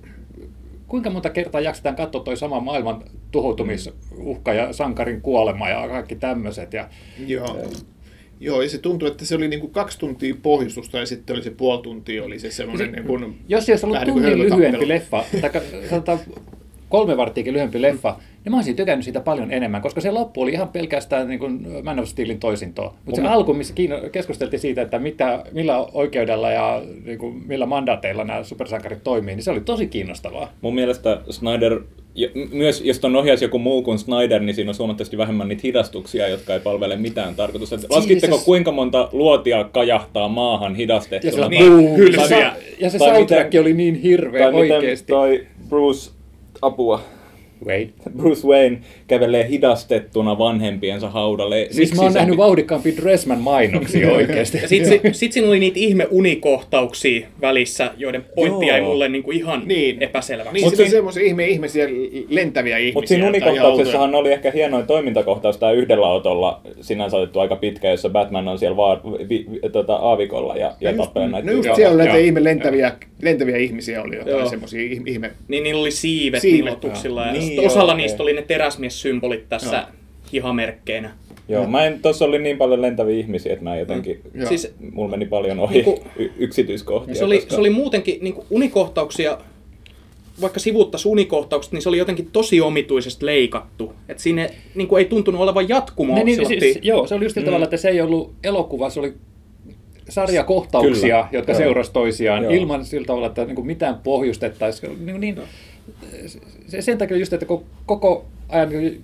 kuinka 0.95 1.09
monta 1.09 1.29
kertaa 1.29 1.61
jaksetaan 1.61 1.95
katsoa 1.95 2.23
toi 2.23 2.37
sama 2.37 2.59
maailman 2.59 3.03
tuhoutumisuhka 3.31 4.53
ja 4.53 4.73
sankarin 4.73 5.21
kuolema 5.21 5.69
ja 5.69 5.87
kaikki 5.87 6.15
tämmöiset. 6.15 6.73
Ja, 6.73 6.89
Joo. 7.27 7.57
Joo, 8.39 8.61
ja 8.61 8.69
se 8.69 8.77
tuntui, 8.77 9.09
että 9.09 9.25
se 9.25 9.35
oli 9.35 9.47
niinku 9.47 9.67
kaksi 9.67 9.99
tuntia 9.99 10.35
pohjustusta 10.41 10.97
ja 10.97 11.05
sitten 11.05 11.35
oli 11.35 11.43
se 11.43 11.49
puoli 11.49 11.81
tuntia 11.81 12.23
oli 12.23 12.39
se 12.39 12.51
semmoinen 12.51 12.91
niin 12.91 13.03
kuin, 13.03 13.39
Jos 13.47 13.65
se 13.65 13.71
olisi 13.71 13.85
ollut 13.85 13.99
niin 13.99 14.13
kuin 14.13 14.23
tunnin 14.23 14.29
hölmötappelu. 14.29 14.59
lyhyempi 14.59 14.87
leffa, 14.87 15.23
tai 15.41 15.61
sanotaan 15.89 16.19
kolme 16.89 17.17
varttiakin 17.17 17.53
lyhyempi 17.53 17.81
leffa, 17.81 18.19
niin 18.45 18.51
mä 18.51 18.57
olisin 18.57 18.75
tykännyt 18.75 19.03
siitä 19.03 19.19
paljon 19.19 19.51
enemmän, 19.51 19.81
koska 19.81 20.01
se 20.01 20.11
loppu 20.11 20.41
oli 20.41 20.51
ihan 20.51 20.67
pelkästään 20.67 21.27
niin 21.27 21.39
kuin 21.39 21.67
Man 21.83 21.99
of 21.99 22.05
Steelin 22.07 22.39
toisintoa. 22.39 22.93
Mutta 23.05 23.21
se 23.21 23.27
alku, 23.27 23.53
missä 23.53 23.73
kiinno- 23.73 24.09
keskusteltiin 24.09 24.59
siitä, 24.59 24.81
että 24.81 24.99
mitä, 24.99 25.43
millä 25.51 25.77
oikeudella 25.93 26.51
ja 26.51 26.81
niin 27.05 27.17
kuin, 27.19 27.43
millä 27.47 27.65
mandaateilla 27.65 28.23
nämä 28.23 28.43
supersankarit 28.43 29.03
toimii, 29.03 29.35
niin 29.35 29.43
se 29.43 29.51
oli 29.51 29.61
tosi 29.61 29.87
kiinnostavaa. 29.87 30.51
Mun 30.61 30.75
mielestä 30.75 31.21
Snyder, 31.29 31.81
ja 32.15 32.29
myös 32.51 32.81
jos 32.81 32.99
ton 32.99 33.15
ohjaisi 33.15 33.45
joku 33.45 33.59
muu 33.59 33.81
kuin 33.81 33.99
Snyder, 33.99 34.41
niin 34.41 34.55
siinä 34.55 34.69
on 34.71 34.75
huomattavasti 34.79 35.17
vähemmän 35.17 35.47
niitä 35.47 35.61
hidastuksia, 35.63 36.27
jotka 36.27 36.53
ei 36.53 36.59
palvele 36.59 36.95
mitään 36.95 37.35
tarkoitusta. 37.35 37.75
Laskitteko 37.89 38.33
Jesus. 38.33 38.45
kuinka 38.45 38.71
monta 38.71 39.09
luotia 39.11 39.63
kajahtaa 39.63 40.27
maahan 40.27 40.71
Ja 40.71 40.77
hidastettuna? 40.77 41.43
se, 41.43 41.49
Niin, 41.49 42.13
ja, 42.39 42.55
ja 42.79 42.89
se 42.89 42.97
soundtrack 42.97 43.43
miten- 43.45 43.61
oli 43.61 43.73
niin 43.73 43.95
hirveä 43.95 44.43
Tai 44.51 44.61
miten 44.61 44.77
oikeasti. 44.77 45.07
toi 45.07 45.47
Bruce, 45.69 46.11
apua, 46.61 47.01
Wait. 47.65 47.89
Bruce 48.17 48.47
Wayne 48.47 48.77
kävelee 49.07 49.47
hidastettuna 49.49 50.37
vanhempiensa 50.37 51.09
haudalle. 51.09 51.67
Siis 51.71 51.95
mä 51.95 52.01
oon 52.01 52.11
se- 52.13 52.19
nähnyt 52.19 52.37
vauhdikkaampi 52.37 52.95
Dressman 52.97 53.39
mainoksia 53.41 54.11
oikeasti. 54.15 54.57
Ja 54.57 54.67
sit, 54.67 54.85
sit, 54.85 55.01
sit 55.11 55.31
siinä 55.31 55.47
oli 55.47 55.59
niitä 55.59 55.79
ihme 55.79 56.07
unikohtauksia 56.11 57.27
välissä, 57.41 57.91
joiden 57.97 58.25
pointti 58.35 58.65
Joo. 58.67 58.75
jäi 58.77 58.81
mulle 58.81 59.09
niinku 59.09 59.31
ihan 59.31 59.61
Niin. 59.65 60.03
epäselväksi. 60.03 60.53
Niin, 60.53 60.69
siinä 60.69 60.83
on 60.83 60.89
semmoisia 60.91 61.23
ihme, 61.23 61.47
ihmisiä, 61.47 61.87
lentäviä 62.29 62.77
ihmisiä. 62.77 62.93
Mutta 62.93 63.07
siinä 63.07 63.27
unikohtauksessahan 63.27 64.15
oli 64.15 64.31
ehkä 64.33 64.51
hienoin 64.51 64.87
toimintakohtaus 64.87 65.57
tämä 65.57 65.71
yhdellä 65.71 66.07
autolla 66.07 66.61
sinänsä 66.81 67.17
otettu 67.17 67.39
aika 67.39 67.55
pitkä, 67.55 67.91
jossa 67.91 68.09
Batman 68.09 68.47
on 68.47 68.59
siellä 68.59 68.77
vaan 68.77 69.01
vi, 69.29 69.45
vi, 69.51 69.69
tota, 69.69 69.95
aavikolla 69.95 70.55
ja, 70.57 70.73
ja 70.81 70.91
just, 70.91 71.03
tappelee 71.03 71.27
näitä. 71.27 71.47
no 71.47 71.53
just 71.53 71.65
Joo, 71.65 71.75
siellä 71.75 72.03
näitä 72.03 72.17
ihme 72.17 72.43
lentäviä, 72.43 72.91
lentäviä 73.21 73.57
ihmisiä 73.57 74.01
oli 74.03 74.15
jotain 74.15 74.49
semmoisia 74.49 74.81
ihme. 75.05 75.31
Niin 75.47 75.63
niillä 75.63 75.81
oli 75.81 75.91
siivet, 75.91 76.41
Siivet, 76.41 76.65
nilotuksilla 76.65 77.21
ja 77.21 77.27
joo. 77.33 77.35
Niin, 77.47 77.67
osalla 77.67 77.91
joo, 77.91 77.97
niistä 77.97 78.23
oli 78.23 78.33
ne 78.33 78.41
teräsmies-symbolit 78.41 79.45
tässä 79.49 79.75
Joo. 79.77 79.85
hihamerkkeinä. 80.33 81.11
Joo, 81.49 81.67
mä 81.67 81.85
en, 81.85 81.99
tossa 82.01 82.25
oli 82.25 82.39
niin 82.39 82.57
paljon 82.57 82.81
lentäviä 82.81 83.17
ihmisiä, 83.19 83.53
että 83.53 83.63
mä 83.63 83.77
jotenkin, 83.77 84.21
Joo. 84.33 84.47
Siis 84.49 84.73
mulla 84.91 85.09
meni 85.11 85.25
paljon 85.25 85.59
ohi 85.59 85.73
Niinku- 85.73 86.03
y- 86.15 86.31
yksityiskohtia. 86.37 87.15
se 87.15 87.25
oli, 87.25 87.35
koska- 87.37 87.53
se 87.55 87.59
oli 87.59 87.69
muutenkin 87.69 88.17
niin 88.21 88.35
unikohtauksia, 88.49 89.37
vaikka 90.41 90.59
sivuuttaisi 90.59 91.07
unikohtaukset, 91.07 91.73
niin 91.73 91.81
se 91.81 91.89
oli 91.89 91.97
jotenkin 91.97 92.29
tosi 92.31 92.61
omituisesti 92.61 93.25
leikattu. 93.25 93.93
Et 94.09 94.19
siinä 94.19 94.49
niin 94.75 94.87
ei 94.97 95.05
tuntunut 95.05 95.41
olevan 95.41 95.69
jatkumoa. 95.69 96.15
Ne, 96.17 96.23
niin, 96.23 96.35
Sillä 96.47 96.61
siis, 96.61 96.79
joo, 96.81 97.07
se 97.07 97.15
oli 97.15 97.25
just 97.25 97.33
sillä 97.33 97.45
tavalla, 97.45 97.63
että 97.63 97.77
se 97.77 97.89
ei 97.89 98.01
ollut 98.01 98.33
elokuva, 98.43 98.89
se 98.89 98.99
oli 98.99 99.13
sarjakohtauksia, 100.09 101.15
Kyllä, 101.15 101.27
jotka 101.31 101.51
joo. 101.51 101.59
seurasi 101.59 101.91
toisiaan 101.91 102.43
Joo. 102.43 102.53
ilman 102.53 102.85
sillä 102.85 103.05
tavalla, 103.05 103.27
että 103.27 103.45
niin 103.45 103.55
kuin 103.55 103.67
mitään 103.67 103.99
pohjustettaisiin. 104.03 105.05
Niin, 105.05 105.21
niin, 105.21 105.37
se, 106.67 106.81
sen 106.81 106.97
takia 106.97 107.17
just, 107.17 107.33
että 107.33 107.45
kun 107.45 107.65
koko 107.85 108.25
ajan 108.49 108.69
niin 108.69 109.03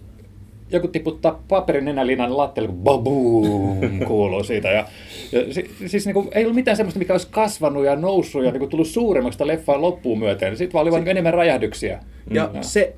joku 0.71 0.87
tiputtaa 0.87 1.43
paperin 1.47 1.85
nenälinan 1.85 2.37
lattialle, 2.37 2.67
kun 2.67 2.83
baboom 2.83 3.99
kuuluu 4.07 4.43
siitä. 4.43 4.67
Ja, 4.71 4.87
ja 5.31 5.53
si, 5.53 5.71
siis 5.87 6.05
niin 6.05 6.13
kuin, 6.13 6.27
ei 6.31 6.43
ollut 6.43 6.55
mitään 6.55 6.77
semmoista, 6.77 6.99
mikä 6.99 7.13
olisi 7.13 7.27
kasvanut 7.31 7.85
ja 7.85 7.95
noussut 7.95 8.43
ja 8.43 8.51
niin 8.51 8.59
kuin, 8.59 8.69
tullut 8.69 8.87
suuremmaksi 8.87 9.35
sitä 9.35 9.47
leffaa 9.47 9.81
loppuun 9.81 10.19
myöten. 10.19 10.57
Sitten 10.57 10.73
vaan 10.73 10.81
oli 10.81 10.91
vaan 10.91 11.07
enemmän 11.07 11.33
räjähdyksiä. 11.33 11.99
Ja 12.31 12.49
Mm. 12.53 12.61
se 12.61 12.95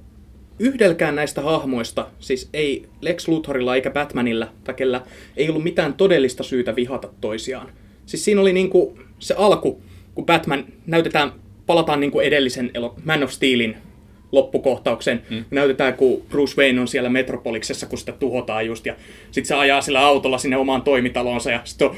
yhdelläkään 0.59 1.15
näistä 1.15 1.41
hahmoista, 1.41 2.07
siis 2.19 2.49
ei 2.53 2.85
Lex 3.01 3.27
Luthorilla 3.27 3.75
eikä 3.75 3.89
Batmanilla 3.91 4.47
tai 4.63 4.75
kellä, 4.75 5.01
ei 5.37 5.49
ollut 5.49 5.63
mitään 5.63 5.93
todellista 5.93 6.43
syytä 6.43 6.75
vihata 6.75 7.09
toisiaan. 7.21 7.69
Siis 8.05 8.25
siinä 8.25 8.41
oli 8.41 8.53
niinku 8.53 8.97
se 9.19 9.33
alku, 9.37 9.81
kun 10.15 10.25
Batman 10.25 10.65
näytetään, 10.85 11.31
palataan 11.65 11.99
niin 11.99 12.11
kuin 12.11 12.25
edellisen 12.25 12.71
elo, 12.73 12.95
Man 13.05 13.23
of 13.23 13.29
Steelin 13.29 13.77
loppukohtauksen. 14.31 15.21
Mm. 15.29 15.45
Näytetään, 15.51 15.93
kun 15.93 16.21
Bruce 16.29 16.61
Wayne 16.61 16.81
on 16.81 16.87
siellä 16.87 17.09
Metropoliksessa, 17.09 17.85
kun 17.85 17.97
sitä 17.97 18.11
tuhotaan 18.11 18.65
just, 18.65 18.85
ja 18.85 18.95
sitten 19.31 19.45
se 19.45 19.55
ajaa 19.55 19.81
sillä 19.81 19.99
autolla 19.99 20.37
sinne 20.37 20.57
omaan 20.57 20.81
toimitalonsa, 20.81 21.51
ja 21.51 21.61
sitten 21.63 21.87
on 21.87 21.95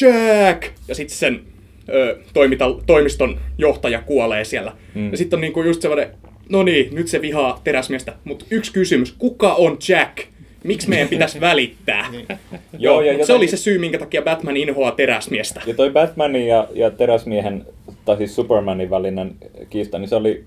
Jack! 0.00 0.72
Ja 0.88 0.94
sitten 0.94 1.16
sen 1.16 1.40
ö, 1.88 2.18
toimital, 2.32 2.80
toimiston 2.86 3.40
johtaja 3.58 4.02
kuolee 4.02 4.44
siellä. 4.44 4.72
Mm. 4.94 5.10
Ja 5.10 5.16
sitten 5.16 5.36
on 5.36 5.40
niinku 5.40 5.62
just 5.62 5.82
semmoinen, 5.82 6.10
no 6.48 6.62
niin, 6.62 6.94
nyt 6.94 7.08
se 7.08 7.20
vihaa 7.20 7.60
teräsmiestä. 7.64 8.12
Mutta 8.24 8.44
yksi 8.50 8.72
kysymys, 8.72 9.14
kuka 9.18 9.54
on 9.54 9.78
Jack? 9.88 10.18
Miksi 10.64 10.88
meidän 10.88 11.08
pitäisi 11.08 11.40
välittää? 11.40 12.06
Joo, 12.78 13.00
ja 13.00 13.26
se 13.26 13.32
oli 13.32 13.48
se 13.48 13.56
syy, 13.56 13.78
minkä 13.78 13.98
takia 13.98 14.22
Batman 14.22 14.56
inhoaa 14.56 14.92
teräsmiestä. 14.92 15.60
Ja 15.66 15.74
toi 15.74 15.90
Batmanin 15.90 16.46
ja, 16.46 16.68
ja 16.74 16.90
teräsmiehen, 16.90 17.66
tai 18.04 18.16
siis 18.16 18.34
Supermanin 18.34 18.90
välinen 18.90 19.34
kiista, 19.70 19.98
niin 19.98 20.08
se 20.08 20.16
oli 20.16 20.44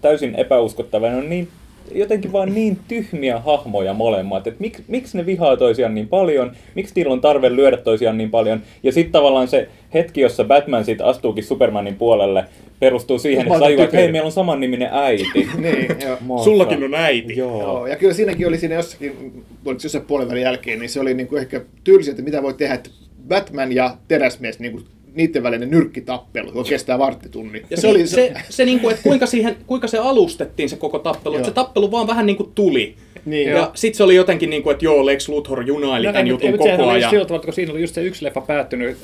täysin 0.00 0.34
epäuskottava. 0.34 1.08
Ne 1.08 1.16
on 1.16 1.28
niin, 1.28 1.48
jotenkin 1.92 2.32
vaan 2.32 2.54
niin 2.54 2.78
tyhmiä 2.88 3.38
hahmoja 3.38 3.94
molemmat, 3.94 4.46
että 4.46 4.60
miksi, 4.60 4.84
miksi 4.88 5.16
ne 5.16 5.26
vihaa 5.26 5.56
toisiaan 5.56 5.94
niin 5.94 6.08
paljon, 6.08 6.52
miksi 6.74 6.92
niillä 6.96 7.12
on 7.12 7.20
tarve 7.20 7.56
lyödä 7.56 7.76
toisiaan 7.76 8.18
niin 8.18 8.30
paljon. 8.30 8.62
Ja 8.82 8.92
sitten 8.92 9.12
tavallaan 9.12 9.48
se 9.48 9.68
hetki, 9.94 10.20
jossa 10.20 10.44
Batman 10.44 10.84
siitä 10.84 11.04
astuukin 11.06 11.44
Supermanin 11.44 11.96
puolelle, 11.96 12.44
perustuu 12.80 13.18
siihen, 13.18 13.46
että 13.46 13.58
tajuaa, 13.58 13.84
että 13.84 13.96
hei, 13.96 14.12
meillä 14.12 14.26
on 14.26 14.32
samanniminen 14.32 14.88
äiti. 14.92 15.48
niin, 15.56 15.96
joo. 16.28 16.44
Sullakin 16.44 16.84
on 16.84 16.94
äiti. 16.94 17.36
Joo. 17.36 17.62
Joo, 17.62 17.86
ja 17.86 17.96
kyllä 17.96 18.14
siinäkin 18.14 18.48
oli 18.48 18.58
siinä 18.58 18.74
jossakin, 18.74 19.42
oliko 19.64 19.80
se 19.80 19.86
jossain 19.86 20.04
puolen 20.04 20.40
jälkeen, 20.40 20.78
niin 20.78 20.90
se 20.90 21.00
oli 21.00 21.14
niin 21.14 21.26
kuin 21.26 21.42
ehkä 21.42 21.60
tylsä, 21.84 22.10
että 22.10 22.22
mitä 22.22 22.42
voi 22.42 22.54
tehdä, 22.54 22.74
että 22.74 22.90
Batman 23.28 23.72
ja 23.72 23.96
teräsmies, 24.08 24.58
niin 24.58 24.72
kuin, 24.72 24.84
niiden 25.14 25.42
välinen 25.42 25.70
nyrkkitappelu, 25.70 26.48
joka 26.48 26.68
kestää 26.68 26.98
varttitunnin. 26.98 27.66
Ja 27.70 27.76
se, 27.76 27.88
oli 27.88 28.06
se, 28.06 28.14
se, 28.14 28.34
se 28.48 28.64
niinku, 28.64 28.88
että 28.88 29.02
kuinka, 29.02 29.26
siihen, 29.26 29.56
kuinka 29.66 29.88
se 29.88 29.98
alustettiin 29.98 30.68
se 30.68 30.76
koko 30.76 30.98
tappelu. 30.98 31.36
Että 31.36 31.48
se 31.48 31.54
tappelu 31.54 31.90
vaan 31.90 32.06
vähän 32.06 32.26
niinku 32.26 32.44
tuli. 32.54 32.94
Niin. 33.24 33.50
ja 33.50 33.70
sitten 33.74 33.96
se 33.96 34.02
oli 34.02 34.14
jotenkin 34.14 34.50
niin 34.50 34.62
kuin, 34.62 34.72
että 34.72 34.84
joo, 34.84 35.06
Lex 35.06 35.28
Luthor 35.28 35.66
junaili 35.66 36.06
tämän 36.06 36.24
No, 36.24 36.30
jutun 36.30 36.58
koko 36.58 36.64
oli 36.64 36.92
ajan. 36.92 37.10
Sillä 37.10 37.24
tavalla, 37.24 37.44
kun 37.44 37.54
siinä 37.54 37.72
oli 37.72 37.80
just 37.80 37.94
se 37.94 38.02
yksi 38.02 38.24
leffa 38.24 38.40
päättynyt, 38.40 38.98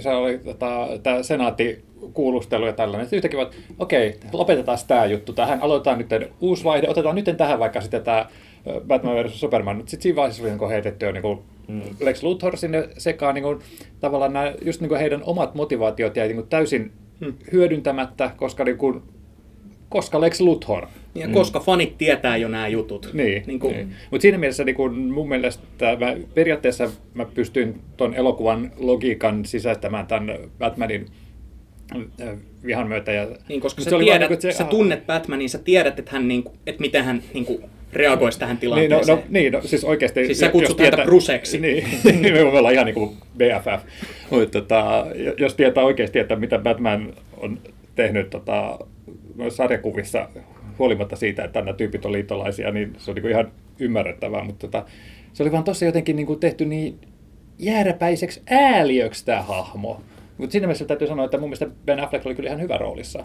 se 0.00 0.10
oli 0.10 0.38
tota, 0.38 0.88
tämä 1.02 1.22
senaatti-kuulustelu 1.22 2.66
ja 2.66 2.72
tällainen. 2.72 3.06
Sitten 3.06 3.16
yhtäkkiä 3.16 3.60
okei, 3.78 4.14
lopetetaan 4.32 4.78
tämä 4.86 5.06
juttu 5.06 5.32
tähän, 5.32 5.62
aloitetaan 5.62 5.98
nyt 5.98 6.30
uusi 6.40 6.64
vaihde, 6.64 6.88
otetaan 6.88 7.14
nyt 7.14 7.36
tähän 7.36 7.58
vaikka 7.58 7.80
sitten 7.80 8.02
tämä 8.02 8.26
Batman 8.86 9.24
vs. 9.24 9.40
Superman. 9.40 9.78
Sitten 9.78 10.02
siinä 10.02 10.16
vaiheessa 10.16 10.42
oli 10.42 10.50
niin 10.50 10.68
heitetty 10.68 11.06
jo 11.06 11.12
niin 11.12 11.22
kuin 11.22 11.38
Lex 12.00 12.22
Luthor 12.22 12.56
sinne 12.56 12.88
sekaan, 12.98 13.34
niin 13.34 13.42
kuin, 13.42 13.58
tavallaan 14.00 14.32
nämä, 14.32 14.54
just 14.62 14.80
niin 14.80 14.88
kuin 14.88 15.00
heidän 15.00 15.22
omat 15.24 15.54
motivaatiot 15.54 16.16
jäi 16.16 16.28
niin 16.28 16.36
kuin 16.36 16.48
täysin 16.48 16.92
hyödyntämättä, 17.52 18.30
koska, 18.36 18.64
niin 18.64 18.78
kuin, 18.78 19.02
koska 19.88 20.20
Lex 20.20 20.40
Luthor. 20.40 20.86
Ja 21.14 21.28
koska 21.28 21.60
fanit 21.60 21.98
tietää 21.98 22.36
jo 22.36 22.48
nämä 22.48 22.68
jutut. 22.68 23.10
Niin, 23.12 23.42
niin 23.46 23.60
kuin, 23.60 23.74
niin. 23.74 23.94
mutta 24.10 24.22
siinä 24.22 24.38
mielessä 24.38 24.64
niin 24.64 24.76
kun 24.76 24.98
mun 24.98 25.28
mielestä 25.28 25.62
mä, 26.00 26.16
periaatteessa 26.34 26.90
mä 27.14 27.24
pystyn 27.24 27.74
ton 27.96 28.14
elokuvan 28.14 28.72
logiikan 28.76 29.44
sisäistämään 29.44 30.06
tämän 30.06 30.38
Batmanin 30.58 31.06
vihan 32.66 32.88
myötä. 32.88 33.12
Ja, 33.12 33.28
Niin, 33.48 33.60
koska 33.60 33.80
mut 33.80 33.88
sä, 33.88 33.96
oli 33.96 34.04
tiedät, 34.04 34.20
vaan 34.20 34.30
niinku, 34.30 34.52
sä, 34.52 34.58
sä 34.58 34.64
tunnet 34.64 35.06
Batmanin, 35.06 35.50
sä 35.50 35.58
tiedät, 35.58 35.98
että, 35.98 36.10
hän, 36.10 36.28
niinku, 36.28 36.52
että 36.66 36.80
miten 36.80 37.04
hän 37.04 37.22
niinku, 37.34 37.60
reagoisi 37.96 38.38
tähän 38.38 38.58
Niin, 38.60 38.70
no, 38.70 38.76
tilanteeseen. 38.76 39.18
no, 39.18 39.24
niin, 39.28 39.52
no, 39.52 39.60
siis 39.62 39.84
oikeasti... 39.84 40.26
Siis 40.26 40.38
sä 40.38 40.48
kutsut 40.48 40.80
häntä 40.80 41.04
Bruceksi. 41.04 41.60
Niin, 41.60 41.84
me 42.32 42.42
ollaan 42.42 42.74
ihan 42.74 42.86
niin 42.86 42.94
kuin 42.94 43.16
BFF. 43.38 43.84
Mutta 44.30 44.60
tota, 44.60 45.06
jos 45.38 45.54
tietää 45.54 45.84
oikeasti, 45.84 46.18
että 46.18 46.36
mitä 46.36 46.58
Batman 46.58 47.12
on 47.36 47.58
tehnyt 47.94 48.30
tota, 48.30 48.78
sarjakuvissa, 49.48 50.28
huolimatta 50.78 51.16
siitä, 51.16 51.44
että 51.44 51.60
nämä 51.60 51.76
tyypit 51.76 52.06
on 52.06 52.12
liittolaisia, 52.12 52.70
niin 52.70 52.92
se 52.98 53.10
on 53.10 53.14
niin 53.14 53.22
kuin 53.22 53.32
ihan 53.32 53.52
ymmärrettävää. 53.78 54.44
Mutta 54.44 54.66
tota, 54.66 54.84
se 55.32 55.42
oli 55.42 55.52
vaan 55.52 55.64
tossa 55.64 55.84
jotenkin 55.84 56.16
niin 56.16 56.26
kuin 56.26 56.40
tehty 56.40 56.64
niin 56.64 56.98
jääräpäiseksi 57.58 58.42
ääliöksi 58.50 59.24
tämä 59.24 59.42
hahmo. 59.42 60.00
Mutta 60.38 60.52
siinä 60.52 60.66
mielessä 60.66 60.84
täytyy 60.84 61.08
sanoa, 61.08 61.24
että 61.24 61.38
mun 61.38 61.48
mielestä 61.48 61.66
Ben 61.84 62.00
Affleck 62.00 62.26
oli 62.26 62.34
kyllä 62.34 62.48
ihan 62.48 62.60
hyvä 62.60 62.78
roolissa. 62.78 63.24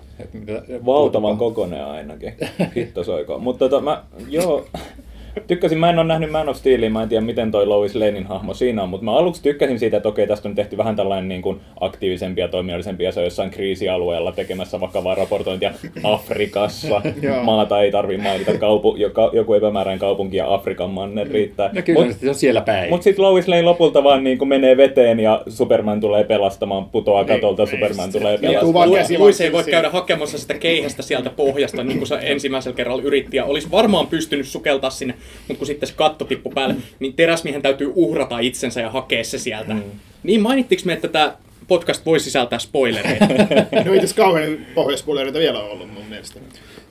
Valtavan 0.86 1.38
kokoinen 1.38 1.86
ainakin. 1.86 2.34
Hitto 2.76 3.04
soiko. 3.04 3.40
Mutta 3.40 3.70
tota, 3.70 3.82
mä, 3.82 4.04
joo, 4.30 4.66
tykkäsin, 5.48 5.78
mä 5.78 5.90
en 5.90 6.00
ole 6.00 6.08
nähnyt 6.08 6.32
Man 6.32 6.50
of 6.50 6.58
Steelia, 6.58 6.90
mä 6.90 7.04
en 7.04 7.10
tiedä 7.10 7.26
miten 7.26 7.52
toi 7.52 7.66
Lois 7.66 7.96
Lanein 7.96 8.26
hahmo 8.26 8.54
siinä 8.54 8.84
on, 8.84 8.90
mutta 8.90 9.06
mä 9.06 9.18
aluksi 9.18 9.44
tykkäsin 9.44 9.80
siitä, 9.80 9.98
että 9.98 10.10
okei, 10.10 10.28
tästä 10.28 10.50
on 10.50 10.56
tehty 10.56 10.78
vähän 10.78 10.96
tällainen 10.96 11.30
niin 11.30 11.42
kuin 11.42 11.62
aktiivisempi 11.80 12.42
ja 12.42 12.48
toiminnallisempi, 12.48 13.04
ja 13.04 13.12
se 13.12 13.20
on 13.20 13.24
jossain 13.24 13.50
kriisialueella 13.50 14.32
tekemässä 14.32 14.80
vakavaa 14.80 15.16
raportointia 15.16 15.74
Afrikassa. 16.04 17.02
Maata 17.44 17.82
ei 17.82 17.92
tarvi 17.92 18.18
mainita, 18.18 18.58
kaupu, 18.58 18.96
joka, 18.96 19.30
joku 19.34 19.54
epämääräinen 19.54 20.00
kaupunki 20.00 20.38
ja 20.38 20.54
Afrikan 20.54 20.90
manner 20.90 21.28
riittää. 21.32 21.70
No 21.74 21.82
kyllä, 21.82 22.06
Mut- 22.06 22.14
se 22.14 22.30
on 22.30 22.36
siellä 22.36 22.62
päin. 22.62 22.90
mutta 22.90 23.04
sitten 23.04 23.26
Lois 23.26 23.48
Lane 23.48 23.62
lopulta 23.62 24.04
vaan 24.04 24.24
niin 24.24 24.38
kuin 24.38 24.48
menee 24.48 24.78
veteen 24.78 25.20
ja 25.20 25.42
Superman 25.48 26.02
tulee 26.02 26.24
pelastamaan, 26.24 26.86
putoaa 26.86 27.26
katolta, 27.26 27.66
Superman 27.66 28.12
tulee 28.12 28.40
Joutuu 28.42 28.74
pelastamaan. 28.74 29.22
Luis 29.24 29.42
ei 29.42 29.52
voi 29.52 29.64
käydä 29.64 29.90
hakemassa 29.90 30.38
sitä 30.38 30.54
keihästä 30.54 31.02
sieltä 31.02 31.30
pohjasta, 31.30 31.84
niin 31.84 31.98
kuin 31.98 32.08
se 32.08 32.18
ensimmäisellä 32.22 32.76
kerralla 32.76 33.04
yritti, 33.04 33.38
ja 33.38 33.46
olisi 33.46 33.72
varmaan 33.72 34.08
pystynyt 34.08 34.48
sukeltaa 34.48 34.90
sinne, 34.90 35.14
mutta 35.48 35.58
kun 35.58 35.68
sitten 35.68 35.90
se 35.90 35.96
katto 35.96 36.26
tippui 36.26 36.54
päälle, 36.56 36.76
niin 37.00 37.14
teräsmiehen 37.14 37.62
täytyy 37.62 37.92
uhrata 37.96 38.40
itsensä 38.40 38.82
ja 38.82 38.90
hakea 38.90 39.24
se 39.24 39.40
sieltä. 39.40 39.74
Mm. 39.74 39.82
Niin 40.24 40.42
mainittiinko 40.42 40.86
me, 40.86 40.94
että 40.94 41.08
tämä 41.08 41.36
podcast 41.68 42.06
voi 42.06 42.20
sisältää 42.20 42.60
spoilereita? 42.60 43.26
No 43.86 43.94
ei 43.94 44.00
tässä 44.00 44.16
kauhean 44.16 44.58
pohjaspuolereita 44.76 45.40
vielä 45.40 45.60
ollut 45.60 45.94
mun 45.94 46.06
mielestä. 46.06 46.40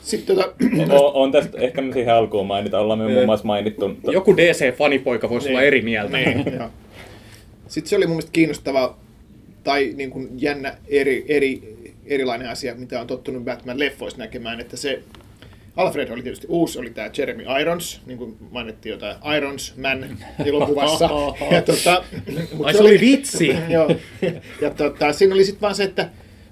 Sitten 0.02 0.36
tota, 0.36 0.52
on, 0.94 1.12
on 1.14 1.32
tästä, 1.32 1.58
ehkä 1.58 1.82
me 1.82 1.92
siihen 1.92 2.14
alkuun 2.14 2.46
mainita, 2.46 2.80
ollaan 2.80 2.98
me 2.98 3.12
muun 3.12 3.26
muassa 3.26 3.46
mainittu. 3.46 3.96
Joku 4.12 4.36
DC-fanipoika 4.36 5.30
voisi 5.30 5.48
olla 5.48 5.62
eri 5.62 5.82
mieltä. 5.82 6.16
Niin. 6.16 6.44
Sitten 7.68 7.88
se 7.88 7.96
oli 7.96 8.06
mun 8.06 8.16
mielestä 8.16 8.32
kiinnostava 8.32 8.96
tai 9.64 9.92
niin 9.96 10.10
kuin 10.10 10.28
jännä 10.38 10.76
eri, 10.88 11.24
eri, 11.28 11.76
erilainen 12.06 12.48
asia, 12.48 12.74
mitä 12.74 13.00
on 13.00 13.06
tottunut 13.06 13.44
Batman-leffoissa 13.44 14.18
näkemään, 14.18 14.60
että 14.60 14.76
se 14.76 15.02
Alfred 15.78 16.10
oli 16.10 16.22
tietysti 16.22 16.46
uusi, 16.50 16.78
oli 16.78 16.90
tämä 16.90 17.10
Jeremy 17.18 17.44
Irons, 17.60 18.00
niin 18.06 18.18
kuin 18.18 18.36
mainittiin 18.50 18.90
jotain 18.90 19.16
Irons 19.36 19.76
Man 19.76 20.18
elokuvassa. 20.46 21.10
ja 21.54 21.62
tota, 21.62 22.04
mut 22.52 22.66
Ai 22.66 22.74
se 22.74 22.82
oli 22.82 23.00
vitsi! 23.00 23.48
Joo. 23.68 23.90
Ja 24.60 24.70
tota, 24.70 25.12
siinä 25.12 25.34
oli 25.34 25.44
sitten 25.44 25.60
vaan 25.60 25.74
se, 25.74 25.84
että 25.84 26.02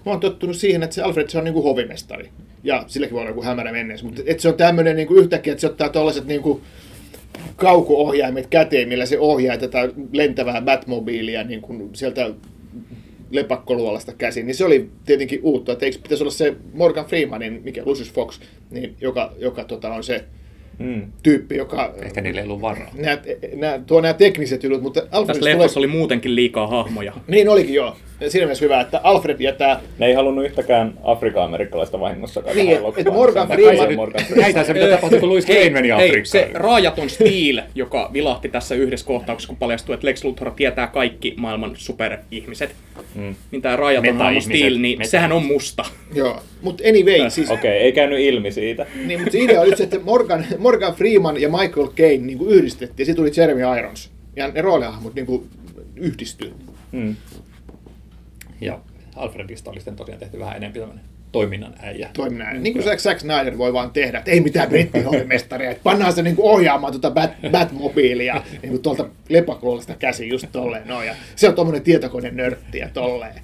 mä 0.07 0.13
oon 0.13 0.21
tottunut 0.21 0.57
siihen, 0.57 0.83
että 0.83 0.95
se 0.95 1.03
Alfred 1.03 1.29
se 1.29 1.39
on 1.39 1.45
niinku 1.45 1.63
hovimestari. 1.63 2.31
Ja 2.65 2.85
silläkin 2.87 3.15
voi 3.15 3.21
olla 3.21 3.31
joku 3.31 3.43
hämärä 3.43 3.73
menneessä, 3.73 4.07
mutta 4.07 4.23
että 4.27 4.43
se 4.43 4.49
on 4.49 4.55
tämmöinen 4.55 4.97
niinku 4.97 5.15
yhtäkkiä, 5.15 5.53
että 5.53 5.61
se 5.61 5.67
ottaa 5.67 5.89
tollaiset 5.89 6.27
niinku 6.27 6.61
kauko-ohjaimet 7.57 8.47
käteen, 8.47 8.89
millä 8.89 9.07
se 9.07 9.19
ohjaa 9.19 9.57
tätä 9.57 9.89
lentävää 10.13 10.61
Batmobiilia 10.61 11.45
niin 11.45 11.61
kuin 11.61 11.91
sieltä 11.93 12.31
lepakkoluolasta 13.31 14.13
käsin, 14.19 14.47
niin 14.47 14.55
se 14.55 14.65
oli 14.65 14.91
tietenkin 15.07 15.41
uutta, 15.43 15.73
että 15.73 15.87
eikö 15.87 15.99
pitäisi 16.03 16.23
olla 16.25 16.31
se 16.31 16.55
Morgan 16.75 17.07
Freemanin, 17.07 17.61
mikä 17.65 17.83
Lucius 17.85 18.13
Fox, 18.13 18.41
niin 18.71 18.97
joka, 19.01 19.33
joka 19.39 19.65
tota, 19.65 19.95
on 19.95 20.05
se 20.05 20.25
Mm. 20.79 21.03
tyyppi, 21.23 21.57
joka 21.57 21.95
Ehkä 22.03 22.21
niillä 22.21 22.41
ei 22.41 22.45
ollut 22.47 22.61
varaa. 22.61 22.91
nää, 22.95 23.23
nää, 23.57 23.81
tuo 23.87 24.01
nämä 24.01 24.15
tekniset 24.15 24.63
jutut, 24.63 24.83
mutta 24.83 25.01
Alfred 25.11 25.35
Tässä 25.35 25.51
leffassa 25.51 25.81
oli 25.81 25.87
muutenkin 25.87 26.35
liikaa 26.35 26.67
hahmoja. 26.67 27.13
Niin 27.29 27.49
olikin 27.49 27.75
joo. 27.75 27.97
Siinä 28.29 28.47
mielessä 28.47 28.65
hyvä, 28.65 28.81
että 28.81 29.01
Alfred 29.03 29.41
jättää 29.41 29.81
Ne 29.99 30.07
ei 30.07 30.15
halunnut 30.15 30.45
yhtäkään 30.45 30.95
afrika-amerikkalaista 31.03 32.01
vahingossa 32.01 32.41
Niin, 32.55 32.55
tähän 32.79 32.93
et- 32.99 33.07
et 33.07 33.13
Morgan 33.15 33.49
Freeman- 33.49 33.95
Morgan. 33.97 34.25
Näitä 34.37 34.65
se 34.65 34.73
mitä 34.73 34.89
tapahtui, 34.89 35.21
kun 35.21 35.29
Louis 35.29 35.49
Lane 35.49 35.71
meni 35.71 35.93
Afrikkaan. 35.93 36.27
se 36.27 36.51
raajaton 36.55 37.11
Steel, 37.11 37.61
joka 37.75 38.11
vilahti 38.13 38.49
tässä 38.49 38.75
yhdessä 38.75 39.07
kohtauksessa, 39.07 39.49
kun 39.49 39.57
paljastui, 39.57 39.95
että 39.95 40.07
Lex 40.07 40.25
Luthor 40.25 40.51
tietää 40.51 40.87
kaikki 40.87 41.35
maailman 41.37 41.73
superihmiset. 41.75 42.75
Mm. 43.15 43.35
Niin 43.51 43.63
tämä 43.63 43.77
raajaton 43.77 44.17
hahmo. 44.17 44.41
Steel, 44.41 44.79
niin 44.79 44.99
Meta. 44.99 45.11
sehän 45.11 45.33
on 45.33 45.45
musta. 45.47 45.85
Joo, 46.15 46.41
mutta 46.63 46.83
anyway, 46.89 47.31
siis, 47.31 47.51
Okei, 47.51 47.71
okay, 47.71 47.83
ei 47.87 47.93
käynyt 47.93 48.19
ilmi 48.19 48.53
siitä. 48.53 48.87
niin, 49.07 49.21
mutta 49.21 49.33
se 49.33 49.39
idea 49.39 49.61
oli 49.61 49.77
se, 49.77 49.83
että 49.83 49.99
Morgan, 50.05 50.47
Morgan 50.59 50.95
Freeman 50.95 51.41
ja 51.41 51.49
Michael 51.49 51.89
Caine 51.97 52.27
niin 52.27 52.39
kuin 52.39 52.51
yhdistettiin, 52.51 52.99
ja 52.99 53.07
sitten 53.07 53.17
tuli 53.25 53.33
Jeremy 53.37 53.79
Irons. 53.79 54.11
Ja 54.37 54.49
ne 54.49 54.63
roolihahmot 54.63 55.15
niin 55.15 55.27
kuin. 55.27 55.43
Mm. 56.93 57.17
Ja 58.61 58.79
Alfredista 59.17 59.71
oli 59.71 59.81
sitten 59.81 59.97
tosiaan 59.97 60.21
tehty 60.21 60.39
vähän 60.39 60.57
enemmän 60.57 60.81
tämmöinen 60.81 61.05
toiminnan 61.33 61.75
äijä. 61.83 62.11
Toimi 62.13 62.39
näin. 62.39 62.63
Niin 62.63 62.73
kuin 62.73 62.85
Zack, 62.85 63.01
Zack 63.01 63.21
Snyder 63.21 63.59
voi 63.59 63.73
vaan 63.73 63.91
tehdä, 63.91 64.19
että 64.19 64.31
ei 64.31 64.41
mitään 64.41 64.69
brittihoivimestaria, 64.69 65.71
että 65.71 65.83
pannaan 65.83 66.13
se 66.13 66.23
niin 66.23 66.37
kuin 66.37 66.51
ohjaamaan 66.51 66.93
tuota 66.93 67.11
Bat, 67.11 67.31
Batmobiilia 67.53 68.43
niin 68.63 68.71
kuin 68.71 68.83
tuolta 68.83 69.09
lepakuolesta 69.29 69.95
käsi 69.95 70.29
just 70.29 70.47
tolleen 70.53 70.89
noin. 70.89 71.07
Ja 71.07 71.15
se 71.37 71.49
on 71.49 71.55
tuommoinen 71.55 71.83
tietokone 71.83 72.31
nörtti 72.31 72.79
ja 72.79 72.89
tolleen. 72.95 73.35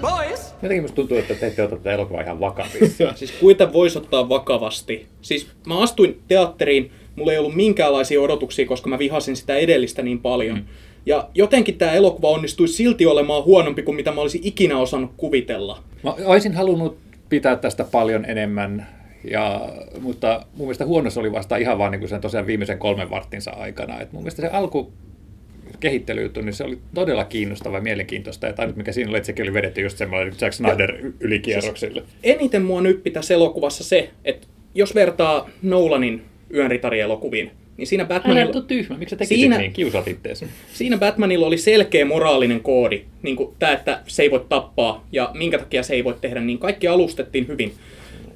Boys! 0.00 0.54
Jotenkin 0.62 0.82
musta 0.82 0.94
tuntuu, 0.94 1.16
että 1.18 1.34
te 1.34 1.46
ette 1.46 1.62
ota 1.62 1.76
tätä 1.76 1.92
elokuvaa 1.92 2.22
ihan 2.22 2.40
vakavissa. 2.40 3.12
Siis 3.16 3.32
kuita 3.32 3.72
voisi 3.72 3.98
ottaa 3.98 4.28
vakavasti. 4.28 5.06
Siis 5.22 5.48
mä 5.66 5.82
astuin 5.82 6.20
teatteriin, 6.28 6.92
mulla 7.16 7.32
ei 7.32 7.38
ollut 7.38 7.54
minkäänlaisia 7.54 8.20
odotuksia, 8.20 8.66
koska 8.66 8.90
mä 8.90 8.98
vihasin 8.98 9.36
sitä 9.36 9.56
edellistä 9.56 10.02
niin 10.02 10.20
paljon. 10.20 10.58
Mm. 10.58 10.64
Ja 11.06 11.28
jotenkin 11.34 11.78
tämä 11.78 11.92
elokuva 11.92 12.28
onnistui 12.28 12.68
silti 12.68 13.06
olemaan 13.06 13.44
huonompi 13.44 13.82
kuin 13.82 13.96
mitä 13.96 14.12
mä 14.12 14.20
olisin 14.20 14.40
ikinä 14.44 14.78
osannut 14.78 15.10
kuvitella. 15.16 15.82
Mä 16.02 16.14
olisin 16.24 16.52
halunnut 16.54 16.98
pitää 17.28 17.56
tästä 17.56 17.84
paljon 17.84 18.24
enemmän, 18.24 18.86
ja, 19.30 19.72
mutta 20.00 20.46
mun 20.56 20.66
mielestä 20.66 20.86
huonossa 20.86 21.20
oli 21.20 21.32
vasta 21.32 21.56
ihan 21.56 21.78
vaan 21.78 21.92
niin 21.92 22.08
sen 22.08 22.20
tosiaan 22.20 22.46
viimeisen 22.46 22.78
kolmen 22.78 23.10
varttinsa 23.10 23.50
aikana. 23.50 24.00
Et 24.00 24.12
mun 24.12 24.22
mielestä 24.22 24.42
se 24.42 24.48
alku 24.48 24.92
kehittelyjuttu, 25.80 26.40
niin 26.40 26.52
se 26.52 26.64
oli 26.64 26.78
todella 26.94 27.24
kiinnostava 27.24 27.76
ja 27.76 27.82
mielenkiintoista. 27.82 28.46
Ja 28.46 28.52
tai 28.52 28.66
nyt 28.66 28.76
mikä 28.76 28.92
siinä 28.92 29.10
oli, 29.10 29.16
että 29.16 29.26
sekin 29.26 29.42
oli 29.42 29.54
vedetty 29.54 29.80
just 29.80 29.98
semmoinen 29.98 30.34
Jack 30.40 30.52
Snyder 30.52 31.12
ylikierroksille. 31.20 32.02
Eniten 32.22 32.62
mua 32.62 32.80
nyppi 32.80 33.10
tässä 33.10 33.34
elokuvassa 33.34 33.84
se, 33.84 34.10
että 34.24 34.46
jos 34.74 34.94
vertaa 34.94 35.50
Nolanin 35.62 36.22
yönritari-elokuviin, 36.54 37.50
niin 37.76 37.86
siinä 37.86 38.02
Älä 38.02 38.08
Batmanilla... 38.08 38.52
ole 38.54 38.64
tyhmä, 38.68 38.98
miksi 38.98 39.10
sä 39.10 39.16
tekisit 39.16 39.40
Siinä- 39.40 39.58
niin? 39.58 39.72
Kiusaat 39.72 40.08
itteesi. 40.08 40.46
Siinä 40.72 40.98
Batmanilla 40.98 41.46
oli 41.46 41.58
selkeä 41.58 42.04
moraalinen 42.04 42.60
koodi, 42.60 43.02
niin 43.22 43.36
kuin 43.36 43.54
tämä, 43.58 43.72
että 43.72 44.00
se 44.06 44.22
ei 44.22 44.30
voi 44.30 44.46
tappaa 44.48 45.06
ja 45.12 45.30
minkä 45.34 45.58
takia 45.58 45.82
se 45.82 45.94
ei 45.94 46.04
voi 46.04 46.14
tehdä, 46.20 46.40
niin 46.40 46.58
kaikki 46.58 46.88
alustettiin 46.88 47.48
hyvin. 47.48 47.74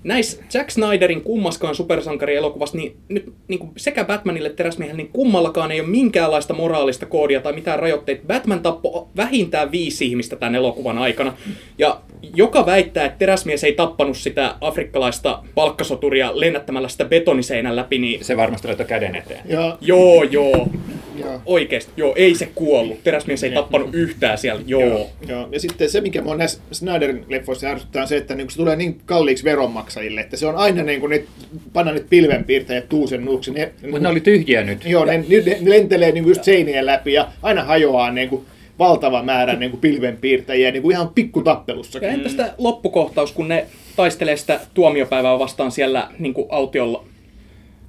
Näissä 0.04 0.42
Zack 0.50 0.70
Snyderin 0.70 1.20
kummaskaan 1.20 1.74
supersankarielokuvassa, 1.74 2.76
niin 2.76 2.96
nyt 3.08 3.32
niin 3.48 3.58
kuin 3.58 3.70
sekä 3.76 4.04
Batmanille 4.04 4.48
että 4.48 4.56
teräsmiehelle, 4.56 5.02
niin 5.02 5.12
kummallakaan 5.12 5.70
ei 5.70 5.80
ole 5.80 5.88
minkäänlaista 5.88 6.54
moraalista 6.54 7.06
koodia 7.06 7.40
tai 7.40 7.52
mitään 7.52 7.78
rajoitteita. 7.78 8.26
Batman 8.26 8.60
tappoi 8.60 9.06
vähintään 9.16 9.72
viisi 9.72 10.06
ihmistä 10.06 10.36
tämän 10.36 10.54
elokuvan 10.54 10.98
aikana. 10.98 11.32
Ja 11.78 12.00
joka 12.36 12.66
väittää, 12.66 13.04
että 13.04 13.18
teräsmies 13.18 13.64
ei 13.64 13.72
tappanut 13.72 14.16
sitä 14.16 14.54
afrikkalaista 14.60 15.42
palkkasoturia 15.54 16.40
lennättämällä 16.40 16.88
sitä 16.88 17.04
betoniseinän 17.04 17.76
läpi, 17.76 17.98
niin 17.98 18.24
Se 18.24 18.36
varmasti 18.36 18.68
laittoi 18.68 18.86
käden 18.86 19.14
eteen. 19.14 19.40
Ja, 19.44 19.78
joo, 19.80 20.22
joo. 20.22 20.68
ja, 21.16 21.40
Oikeesti, 21.46 21.92
joo, 21.96 22.12
ei 22.16 22.34
se 22.34 22.48
kuollut. 22.54 23.02
Teräsmies 23.04 23.44
ei 23.44 23.50
tappanut 23.50 23.88
yhtään 23.92 24.38
siellä, 24.38 24.62
joo. 24.66 25.10
ja, 25.28 25.48
ja 25.52 25.60
sitten 25.60 25.90
se, 25.90 26.00
mikä 26.00 26.22
mua 26.22 26.36
näissä 26.36 26.60
Snyderin 26.72 27.24
leffoissa 27.28 27.66
ärsyttää, 27.66 28.02
on 28.02 28.08
se, 28.08 28.16
että 28.16 28.34
niin 28.34 28.50
se 28.50 28.56
tulee 28.56 28.76
niin 28.76 29.00
kalliiksi 29.06 29.44
veronmaksajille, 29.88 30.20
että 30.20 30.36
se 30.36 30.46
on 30.46 30.56
aina 30.56 30.82
niin 30.82 31.00
kuin 31.00 31.10
ne, 31.10 31.24
panna 31.72 31.92
nyt 31.92 32.06
pilvenpiirtäjät 32.10 32.88
tuusen 32.88 33.24
nuuksi. 33.24 33.50
Ne, 33.50 33.72
Mutta 33.82 33.98
ne 34.00 34.08
oli 34.08 34.20
tyhjiä 34.20 34.62
nyt. 34.62 34.84
Joo, 34.84 35.04
ne, 35.04 35.24
ne, 35.28 35.58
ne 35.60 35.70
lentelee 35.70 36.12
niin 36.12 36.24
kuin 36.24 36.30
just 36.30 36.44
seinien 36.44 36.86
läpi 36.86 37.12
ja 37.12 37.28
aina 37.42 37.64
hajoaa 37.64 38.10
niin 38.10 38.28
kuin 38.28 38.46
valtava 38.78 39.22
määrä 39.22 39.56
niin 39.56 39.70
kuin 39.70 39.80
pilvenpiirtäjiä 39.80 40.70
niin 40.70 40.82
kuin 40.82 40.92
ihan 40.92 41.08
pikkutappelussa. 41.08 41.98
Ja 41.98 42.08
entä 42.08 42.28
sitä 42.28 42.54
loppukohtaus, 42.58 43.32
kun 43.32 43.48
ne 43.48 43.66
taistelee 43.96 44.36
sitä 44.36 44.60
tuomiopäivää 44.74 45.38
vastaan 45.38 45.72
siellä 45.72 46.08
niin 46.18 46.34
kuin 46.34 46.46
autiolla, 46.50 47.04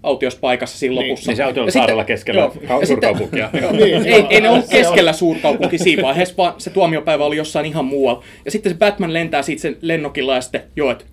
autiospaikassa 0.04 0.78
siinä 0.78 0.96
Niin, 0.96 1.10
lopussa. 1.10 1.32
Niin 1.32 1.38
se 1.38 1.44
auto 1.44 1.64
on 1.64 1.72
saarella 1.72 2.04
keskellä 2.04 2.42
joo. 2.42 2.86
suurkaupunkia. 2.86 3.50
Niin, 3.72 4.06
ei, 4.06 4.26
ei 4.30 4.42
ne 4.42 4.50
ollut 4.50 4.70
keskellä 4.70 5.14
suurkaupunki 5.14 5.78
siinä 5.78 6.04
vaiheessa, 6.04 6.36
vaan 6.38 6.54
se 6.58 6.70
tuomiopäivä 6.70 7.26
oli 7.26 7.38
jossain 7.38 7.66
ihan 7.66 7.86
muualla. 7.86 8.24
Ja 8.46 8.52
sitten 8.52 8.72
se 8.72 8.78
Batman 8.78 9.14
lentää 9.14 9.42
siitä 9.42 9.62
sen 9.62 9.78
lennokilla 9.82 10.36
ja 10.36 10.42
sitten, 10.42 10.62
joo, 10.76 10.92
että 10.92 11.06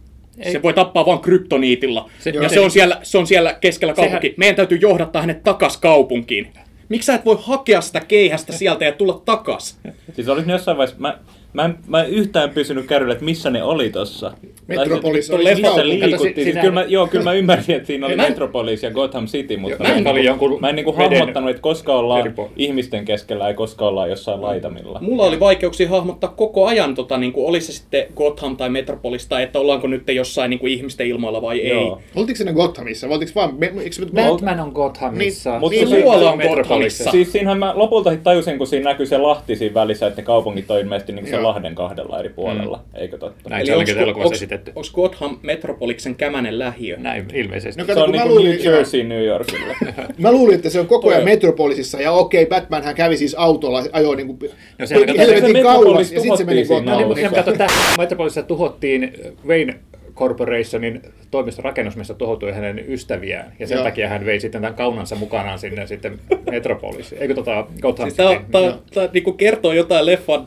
se 0.53 0.63
voi 0.63 0.75
tappaa 0.75 1.07
vain 1.07 1.19
kryptoniitilla. 1.21 2.11
Se- 2.19 2.31
ja 2.31 2.49
se 2.49 2.61
on, 2.61 2.71
siellä, 2.71 3.01
se 3.03 3.19
on 3.19 3.27
siellä 3.27 3.55
keskellä 3.61 3.95
kaupunkia. 3.95 4.31
Meidän 4.37 4.57
täytyy 4.57 4.79
johdattaa 4.79 5.23
hänet 5.23 5.43
takas 5.43 5.77
kaupunkiin. 5.77 6.53
Miksi 6.89 7.07
sä 7.07 7.15
et 7.15 7.25
voi 7.25 7.39
hakea 7.41 7.81
sitä 7.81 8.01
keihästä 8.01 8.53
sieltä 8.53 8.85
ja 8.85 8.93
tulla 8.93 9.23
takas? 9.25 9.79
Siis 10.13 10.29
olis 10.29 10.47
ne 10.47 10.53
jossain 10.53 10.77
vaiheessa, 10.77 11.01
mä, 11.01 11.19
mä, 11.57 11.65
en, 11.65 11.75
mä 11.87 12.03
en 12.03 12.11
yhtään 12.11 12.51
pysynyt 12.51 12.87
kärryllä, 12.87 13.13
että 13.13 13.25
missä 13.25 13.51
ne 13.51 13.63
oli 13.63 13.91
tossa. 13.91 14.33
Metropolis 14.67 15.31
oli 15.31 15.45
se- 15.45 15.51
leffassa 15.51 15.89
liikuttiin. 15.89 16.19
si- 16.19 16.35
Siis 16.35 16.45
siinä- 16.45 16.61
kyllä 16.61 16.75
mä, 16.75 16.85
joo, 16.89 17.07
kyllä 17.07 17.25
mä 17.25 17.33
ymmärsin, 17.41 17.77
että 17.77 17.87
siinä 17.87 18.07
oli 18.07 18.17
Mä 18.17 18.23
en- 18.23 18.31
Metropolis 18.31 18.83
ja 18.83 18.91
Gotham 18.91 19.27
City, 19.27 19.57
mutta 19.57 19.83
mä 19.83 19.89
en, 19.89 19.95
siinä 19.95 20.11
oli 20.11 20.19
niinku- 20.21 20.45
jonkun 20.45 20.61
mä 20.61 20.69
en 20.69 20.77
niinku 20.77 20.97
veden 20.99 21.19
hahmottanut, 21.19 21.51
että 21.51 21.63
koska 21.63 21.95
ollaan 21.95 22.21
eri 22.21 22.31
puolilla. 22.31 22.55
ihmisten 22.57 23.05
keskellä 23.05 23.49
ja 23.49 23.55
koska 23.55 23.89
ollaan 23.89 24.11
jossain 24.11 24.43
laitamilla. 24.43 24.99
Mulla 25.03 25.23
oli 25.25 25.41
vaikeuksia 25.41 25.89
hahmottaa 25.89 26.31
koko 26.37 26.67
ajan, 26.67 26.95
tota, 26.95 27.19
niin 27.19 27.33
kuin, 27.33 27.47
oli 27.49 27.61
se 27.61 27.73
sitten 27.73 28.05
Gotham 28.17 28.57
tai 28.57 28.69
Metropolis, 28.71 29.27
tai 29.27 29.43
että 29.43 29.59
ollaanko 29.59 29.87
nyt 29.87 30.03
jossain 30.09 30.51
niin 30.51 30.59
kuin 30.61 30.73
ihmisten 30.73 31.07
ilmoilla 31.07 31.43
vai 31.43 31.61
ei. 31.61 31.69
Joo. 31.71 32.01
Oltiinko 32.17 32.39
se 32.39 32.45
ne 32.45 32.53
Gothamissa? 32.53 33.07
Oltiinko 33.09 33.33
vaan, 33.35 33.55
me, 33.59 33.67
eikö 33.67 33.97
Batman 34.15 34.61
on 34.61 34.71
Gothamissa. 34.75 35.51
Niin, 35.51 35.61
Mutta 35.61 35.77
Niin, 35.79 35.89
se- 35.89 36.01
muualla 36.01 36.31
on 36.31 36.39
Metropolis. 36.39 36.69
Gothamissa. 36.69 37.11
Siis 37.11 37.33
siinähän 37.33 37.59
mä 37.59 37.73
lopulta 37.77 38.17
tajusin, 38.23 38.59
kun 38.59 38.67
siinä 38.67 38.91
näkyy 38.91 39.07
se 39.07 39.19
Lahti 39.19 39.57
siinä 39.57 39.75
välissä, 39.75 40.07
että 40.07 40.21
ne 40.23 40.27
kaupungit 40.27 40.71
on 40.71 40.79
ilmeisesti 40.81 41.13
niin. 41.13 41.27
Lahden 41.47 41.75
kahdella 41.75 42.19
eri 42.21 42.29
puolella, 42.29 42.85
eikö 42.95 43.19
totta? 43.19 43.51
Näin 43.51 43.67
se 43.67 43.77
olikin 43.77 43.99
elokuvassa 43.99 44.27
onks, 44.27 44.37
esitetty. 44.39 44.73
onks 44.75 44.91
Gotham 44.93 45.39
Metropoliksen 45.43 46.15
kämänen 46.15 46.59
lähiö? 46.59 46.97
Näin 46.97 47.27
ilmeisesti. 47.35 47.81
No 47.83 47.87
Se 47.87 47.93
kato, 47.95 48.05
on 48.05 48.11
kun 48.11 48.19
niin 48.21 48.29
luulin, 48.29 48.51
New 48.51 48.65
Jersey 48.65 49.05
New 49.05 49.25
Yorkilla. 49.25 49.75
Mä 50.19 50.33
luulin, 50.33 50.55
että 50.55 50.71
se 50.71 50.81
on 50.81 50.87
koko 50.87 51.09
ajan 51.09 51.19
on- 51.21 51.25
Metropolisissa, 51.25 52.01
ja 52.01 52.13
okei, 52.13 52.47
Batman 52.47 52.83
hän 52.85 52.95
kävi 52.95 53.17
siis 53.17 53.35
autolla, 53.35 53.83
ajoi 53.93 54.17
niin 54.17 54.27
kuin 54.27 54.39
No 54.79 54.87
kato- 55.07 55.19
helvetin 55.19 55.57
se 55.57 55.63
kauas, 55.63 55.77
Metropolis 55.79 56.13
ja 56.13 56.21
sitten 56.21 56.39
se 56.39 56.45
meni 56.45 56.65
Gothamiin. 56.65 57.09
No 57.09 57.15
niin, 57.15 57.31
kato, 57.31 57.53
Metropolisissa 57.99 58.43
tuhottiin 58.43 59.13
Wayne 59.47 59.75
Corporationin 60.15 61.03
toimisto 61.31 61.63
rakennusmiestä 61.63 62.15
tuhoutui 62.15 62.53
hänen 62.53 62.85
ystäviään, 62.93 63.53
ja 63.59 63.67
sen 63.67 63.75
Joo. 63.77 63.85
takia 63.85 64.09
hän 64.09 64.27
vei 64.27 64.41
sitten 64.41 64.61
tämän 64.63 64.75
kaunansa 64.75 65.15
mukanaan 65.17 65.59
sinne 65.59 65.87
sitten 65.87 66.19
Metropolisiin. 66.51 67.23
Eikö 67.23 67.35
tota 67.35 67.67
Gotham 67.83 68.07
Siis 68.11 68.17
tää, 68.17 68.29
Cityin? 68.31 68.51
tää, 68.53 68.79
tää 68.95 69.09
niinku 69.13 69.33
kertoo 69.33 69.73
jotain 69.73 70.07
leffan 70.07 70.47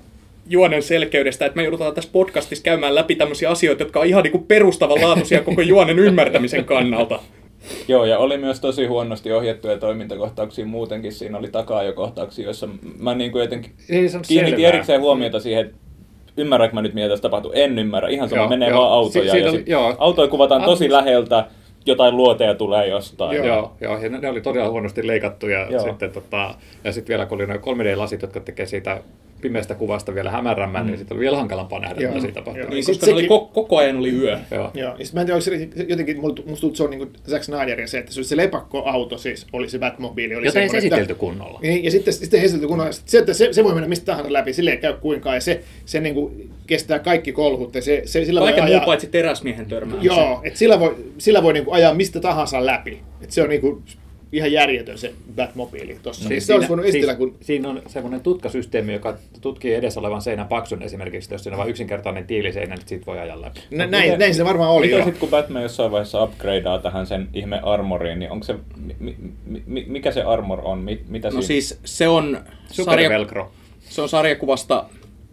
juonen 0.49 0.83
selkeydestä, 0.83 1.45
että 1.45 1.55
me 1.55 1.63
joudutaan 1.63 1.93
tässä 1.95 2.09
podcastissa 2.13 2.63
käymään 2.63 2.95
läpi 2.95 3.15
tämmöisiä 3.15 3.49
asioita, 3.49 3.83
jotka 3.83 3.99
on 3.99 4.05
ihan 4.05 4.23
niinku 4.23 4.39
perustavanlaatuisia 4.47 5.41
koko 5.43 5.61
juonen 5.61 5.99
ymmärtämisen 5.99 6.65
kannalta. 6.65 7.19
Joo, 7.87 8.05
ja 8.05 8.17
oli 8.17 8.37
myös 8.37 8.59
tosi 8.59 8.85
huonosti 8.85 9.31
ohjattuja 9.31 9.77
toimintakohtauksia 9.77 10.65
muutenkin. 10.65 11.11
Siinä 11.11 11.37
oli 11.37 11.47
takaajokohtauksia, 11.47 12.45
joissa 12.45 12.69
mä 12.99 13.15
niin 13.15 13.31
kuin 13.31 13.41
jotenkin 13.41 13.71
kiinnitin 14.27 14.65
erikseen 14.65 15.01
huomiota 15.01 15.39
siihen, 15.39 15.65
että 15.65 15.77
ymmärränkö 16.37 16.75
mä 16.75 16.81
nyt, 16.81 16.93
mitä 16.93 17.09
tässä 17.09 17.21
tapahtuu. 17.21 17.51
En 17.55 17.79
ymmärrä. 17.79 18.09
Ihan 18.09 18.29
sama, 18.29 18.41
Joo, 18.41 18.49
menee 18.49 18.69
joo. 18.69 18.79
vaan 18.81 18.91
autoja. 18.91 19.31
Si- 19.31 19.39
ja 19.39 19.49
oli- 19.49 19.57
sit 19.57 19.67
joo. 19.67 19.95
autoja 19.97 20.27
kuvataan 20.27 20.63
tosi 20.63 20.85
Alkuun- 20.87 20.91
läheltä, 20.93 21.45
jotain 21.85 22.17
luoteja 22.17 22.55
tulee 22.55 22.87
jostain. 22.87 23.37
Joo. 23.37 23.45
Joo, 23.45 23.73
joo, 23.81 23.97
ja 23.97 24.09
ne, 24.09 24.17
ne 24.19 24.29
oli 24.29 24.41
todella 24.41 24.69
huonosti 24.69 25.07
leikattuja. 25.07 25.67
Joo. 25.69 25.83
Sitten, 25.83 26.11
tota, 26.11 26.55
ja 26.83 26.91
sitten 26.91 27.07
vielä 27.13 27.25
kun 27.25 27.35
oli 27.35 27.47
noin 27.47 27.59
3D-lasit, 27.61 28.21
jotka 28.21 28.39
tekee 28.39 28.65
siitä 28.65 29.01
pimeästä 29.41 29.75
kuvasta 29.75 30.15
vielä 30.15 30.31
hämärämmän, 30.31 30.87
niin 30.87 30.97
sitten 30.97 31.15
oli 31.15 31.21
vielä 31.21 31.37
hankalampaa 31.37 31.79
nähdä, 31.79 31.95
mitä 32.07 32.19
siitä 32.19 32.33
tapahtuu. 32.33 32.61
Joo. 32.63 32.69
Niin, 32.69 32.83
Sit 32.83 32.93
koska 32.95 33.05
ne 33.05 33.13
oli 33.13 33.21
sekin- 33.21 33.37
ko- 33.37 33.49
koko 33.53 33.77
ajan 33.77 33.97
oli 33.97 34.09
yö. 34.11 34.39
Joo. 34.51 34.71
Joo, 34.73 34.95
ja 34.99 35.05
sit 35.05 35.13
mä 35.15 35.21
en 35.21 35.25
tiedä, 35.27 35.41
se 35.41 35.69
jotenkin, 35.87 36.19
musta 36.21 36.35
tuntuu, 36.41 36.67
että 36.67 36.77
se 36.77 36.83
on 36.83 36.89
niin 36.89 36.97
kuin 36.99 37.09
Zack 37.29 37.43
Snyderin 37.43 37.87
se, 37.87 37.97
että 37.97 38.11
se, 38.13 38.19
oli 38.19 38.25
se 38.25 38.37
lepakkoauto 38.37 39.17
siis, 39.17 39.47
oli 39.53 39.69
se 39.69 39.79
Batmobile. 39.79 40.35
Oli 40.37 40.45
Jota 40.45 40.59
ei 40.59 40.69
semmoinen, 40.69 40.77
esitelty 40.77 41.11
että- 41.11 41.19
kunnolla. 41.19 41.59
Niin, 41.61 41.83
ja 41.83 41.91
sitten, 41.91 42.13
sitten 42.13 42.41
esitelty 42.41 42.67
kunnolla. 42.67 42.91
Se, 42.91 43.17
että 43.17 43.33
se, 43.33 43.53
se 43.53 43.63
voi 43.63 43.73
mennä 43.73 43.87
mistä 43.89 44.05
tahansa 44.05 44.33
läpi, 44.33 44.53
sille 44.53 44.71
ei 44.71 44.77
käy 44.77 44.93
kuinkaan, 44.93 45.35
ja 45.35 45.41
se, 45.41 45.61
se 45.85 45.99
niin 45.99 46.15
kuin 46.15 46.49
kestää 46.67 46.99
kaikki 46.99 47.31
kolhut, 47.31 47.75
ja 47.75 47.81
se, 47.81 48.01
se 48.05 48.25
sillä 48.25 48.39
Kaiken 48.41 48.61
voi 48.63 48.69
muu 48.69 48.75
ajaa, 48.75 48.85
paitsi 48.85 49.07
teräsmiehen 49.07 49.65
törmäämisen. 49.65 50.15
Joo, 50.17 50.41
että 50.43 50.59
sillä 50.59 50.79
voi, 50.79 50.95
sillä 51.17 51.43
voi 51.43 51.53
niin 51.53 51.65
kuin 51.65 51.75
ajaa 51.75 51.93
mistä 51.93 52.19
tahansa 52.19 52.65
läpi. 52.65 52.99
Et 53.21 53.31
se 53.31 53.43
on 53.43 53.49
niin 53.49 53.61
kuin 53.61 53.83
ihan 54.31 54.51
järjetön 54.51 54.97
se 54.97 55.13
Batmobile 55.35 55.95
tuossa. 56.03 56.27
Siis 56.27 56.47
se 56.47 56.53
olisi 56.53 56.69
voinut 56.69 56.85
esitellä, 56.85 57.15
kun... 57.15 57.37
siinä 57.41 57.69
on 57.69 57.81
semmoinen 57.87 58.21
tutkasysteemi, 58.21 58.93
joka 58.93 59.17
tutkii 59.41 59.73
edessä 59.73 59.99
olevan 59.99 60.21
seinän 60.21 60.47
paksun 60.47 60.83
esimerkiksi, 60.83 61.33
jos 61.33 61.43
siinä 61.43 61.55
on 61.55 61.57
vain 61.57 61.69
yksinkertainen 61.69 62.27
tiiliseinä, 62.27 62.75
niin 62.75 62.87
siitä 62.87 63.05
voi 63.05 63.19
ajaa 63.19 63.41
läpi. 63.41 63.59
Nä, 63.71 63.87
näin, 63.87 64.19
näin 64.19 64.35
se 64.35 64.45
varmaan 64.45 64.71
oli. 64.71 64.87
Mitä 64.87 65.03
sitten 65.03 65.19
kun 65.19 65.29
Batman 65.29 65.63
jossain 65.63 65.91
vaiheessa 65.91 66.23
upgradeaa 66.23 66.79
tähän 66.79 67.07
sen 67.07 67.27
ihme 67.33 67.59
armoriin, 67.63 68.19
niin 68.19 68.31
onko 68.31 68.43
se, 68.43 68.55
mi, 68.77 68.95
mi, 68.99 69.15
mi, 69.65 69.85
mikä 69.87 70.11
se 70.11 70.21
armor 70.21 70.59
on? 70.63 70.79
Mi, 70.79 71.01
mitä 71.07 71.27
No 71.27 71.31
siinä? 71.31 71.47
siis 71.47 71.79
se 71.85 72.07
on, 72.07 72.39
sarja, 72.71 73.09
se 73.79 74.01
on 74.01 74.09
sarjakuvasta 74.09 74.85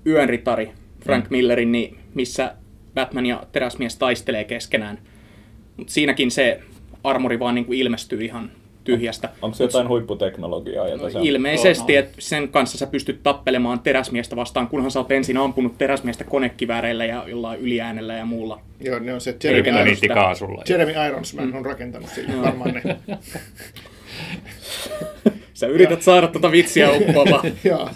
Yönritari 0.07 0.71
Frank 1.05 1.31
Millerin, 1.31 1.73
niin 1.73 1.99
missä 2.15 2.55
Batman 2.95 3.27
ja 3.27 3.43
teräsmies 3.53 3.97
taistelee 3.97 4.45
keskenään. 4.45 4.99
Mutta 5.77 5.93
siinäkin 5.93 6.31
se 6.31 6.61
armori 7.05 7.39
vaan 7.39 7.55
niinku 7.55 7.73
ilmestyy 7.73 8.25
ihan 8.25 8.51
tyhjästä. 8.87 9.29
Onko 9.43 9.55
se 9.57 9.65
jotain 9.65 9.89
huipputeknologiaa? 9.89 10.89
Jota 10.89 11.11
se 11.11 11.19
on? 11.19 11.25
Ilmeisesti, 11.25 11.97
että 11.97 12.15
sen 12.19 12.49
kanssa 12.49 12.79
sä 12.79 12.87
pystyt 12.87 13.23
tappelemaan 13.23 13.81
teräsmiestä 13.81 14.37
vastaan, 14.37 14.69
kunhan 14.69 14.91
sä 14.91 14.99
oot 14.99 15.13
ensin 15.13 15.37
ampunut 15.37 15.79
teräsmiestä 15.79 16.25
konekivääreillä 16.25 17.05
ja 17.05 17.25
jollain 17.29 17.61
yliäänellä 17.61 18.15
ja 18.15 18.25
muulla. 18.25 18.61
Joo, 18.81 18.99
ne 18.99 19.15
on 19.15 19.21
se 19.21 19.37
Jeremy, 19.45 19.81
Irons. 19.81 20.69
Jeremy 20.69 20.93
Ironsman 21.09 21.55
on 21.55 21.65
rakentanut 21.65 22.11
sille 22.11 22.43
varmaan 22.43 22.75
ne. 22.75 22.83
Sä 25.57 25.67
yrität 25.67 26.03
saada 26.03 26.29
tota 26.29 26.51
vitsiä 26.51 26.91
uppoamaan. 26.93 27.45
Joo. 27.65 27.91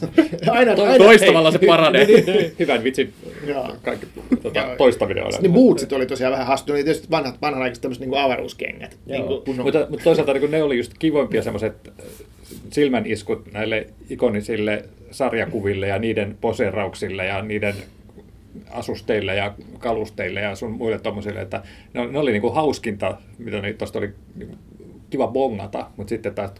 Aina, 0.51 0.73
aina, 0.73 0.99
Toistamalla 0.99 1.51
se 1.51 1.59
paranee. 1.67 2.07
Hyvän 2.59 2.85
vitsin 2.85 3.13
Joo. 3.47 3.77
kaikki, 3.83 4.07
tota, 4.43 4.69
toistaminen 4.79 5.25
on. 5.25 5.33
Ne 5.43 5.49
bootsit 5.49 5.93
oli 5.93 6.07
tosiaan 6.07 6.33
vähän 6.33 6.47
hassu. 6.47 6.65
Ne 6.67 6.73
oli 6.73 6.85
tietysti 6.85 7.11
vanhat, 7.11 7.43
vanhanaikaiset 7.43 7.83
tämmöiset 7.83 8.07
niin 8.07 8.19
avaruuskengät. 8.19 8.97
Niin 9.07 9.25
kuin, 9.25 9.57
Mutta, 9.57 9.87
mutta 9.91 10.05
toisaalta 10.05 10.33
niin 10.33 10.51
ne 10.51 10.63
oli 10.63 10.77
just 10.77 10.93
kivoimpia 10.99 11.43
semmoiset 11.43 11.93
silmäniskut 12.71 13.53
näille 13.53 13.87
ikonisille 14.11 14.85
sarjakuville 15.11 15.89
ja 15.89 15.99
niiden 15.99 16.37
poseerauksille 16.41 17.27
ja 17.27 17.43
niiden 17.43 17.75
asusteille 18.71 19.35
ja 19.35 19.55
kalusteille 19.79 20.41
ja 20.41 20.55
sun 20.55 20.73
muille 20.73 20.99
tommosille, 20.99 21.41
että 21.41 21.63
ne, 21.95 22.07
ne 22.07 22.19
oli 22.19 22.33
niinku 22.33 22.51
hauskinta, 22.51 23.19
mitä 23.39 23.63
tuosta 23.79 23.99
oli 23.99 24.11
niinku 24.35 24.57
kiva 25.11 25.27
bongata, 25.27 25.87
mutta 25.97 26.09
sitten 26.09 26.35
taas 26.35 26.51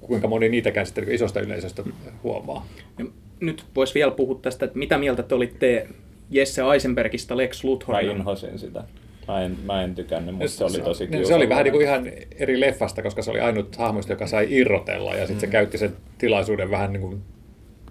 kuinka 0.00 0.28
moni 0.28 0.48
niitäkään 0.48 0.86
sitten 0.86 1.12
isosta 1.12 1.40
yleisöstä 1.40 1.82
huomaa. 2.22 2.66
Ja 2.98 3.04
nyt 3.40 3.64
voisi 3.76 3.94
vielä 3.94 4.10
puhua 4.10 4.38
tästä, 4.42 4.64
että 4.66 4.78
mitä 4.78 4.98
mieltä 4.98 5.22
te 5.22 5.34
olitte 5.34 5.86
Jesse 6.30 6.62
Eisenbergista 6.72 7.36
Lex 7.36 7.64
Mä 7.64 7.70
Luthorina? 7.70 8.12
inhosin 8.12 8.58
sitä. 8.58 8.84
Mä 9.28 9.42
en, 9.42 9.56
mä 9.64 9.82
en 9.82 9.94
tykännyt, 9.94 10.34
mutta 10.34 10.48
se 10.50 10.64
oli 10.64 10.80
tosi 10.80 11.06
Niin, 11.06 11.26
se 11.26 11.34
oli 11.34 11.48
vähän 11.48 11.64
niin 11.64 11.72
kiusallinen. 11.72 12.12
kuin 12.12 12.18
ihan 12.22 12.28
eri 12.38 12.60
leffasta, 12.60 13.02
koska 13.02 13.22
se 13.22 13.30
oli 13.30 13.40
ainut 13.40 13.76
hahmoista, 13.76 14.12
joka 14.12 14.26
sai 14.26 14.46
irrotella 14.50 15.14
ja 15.14 15.26
sitten 15.26 15.40
se 15.40 15.46
käytti 15.46 15.78
sen 15.78 15.92
tilaisuuden 16.18 16.70
vähän 16.70 16.92
niin 16.92 17.00
kuin 17.00 17.22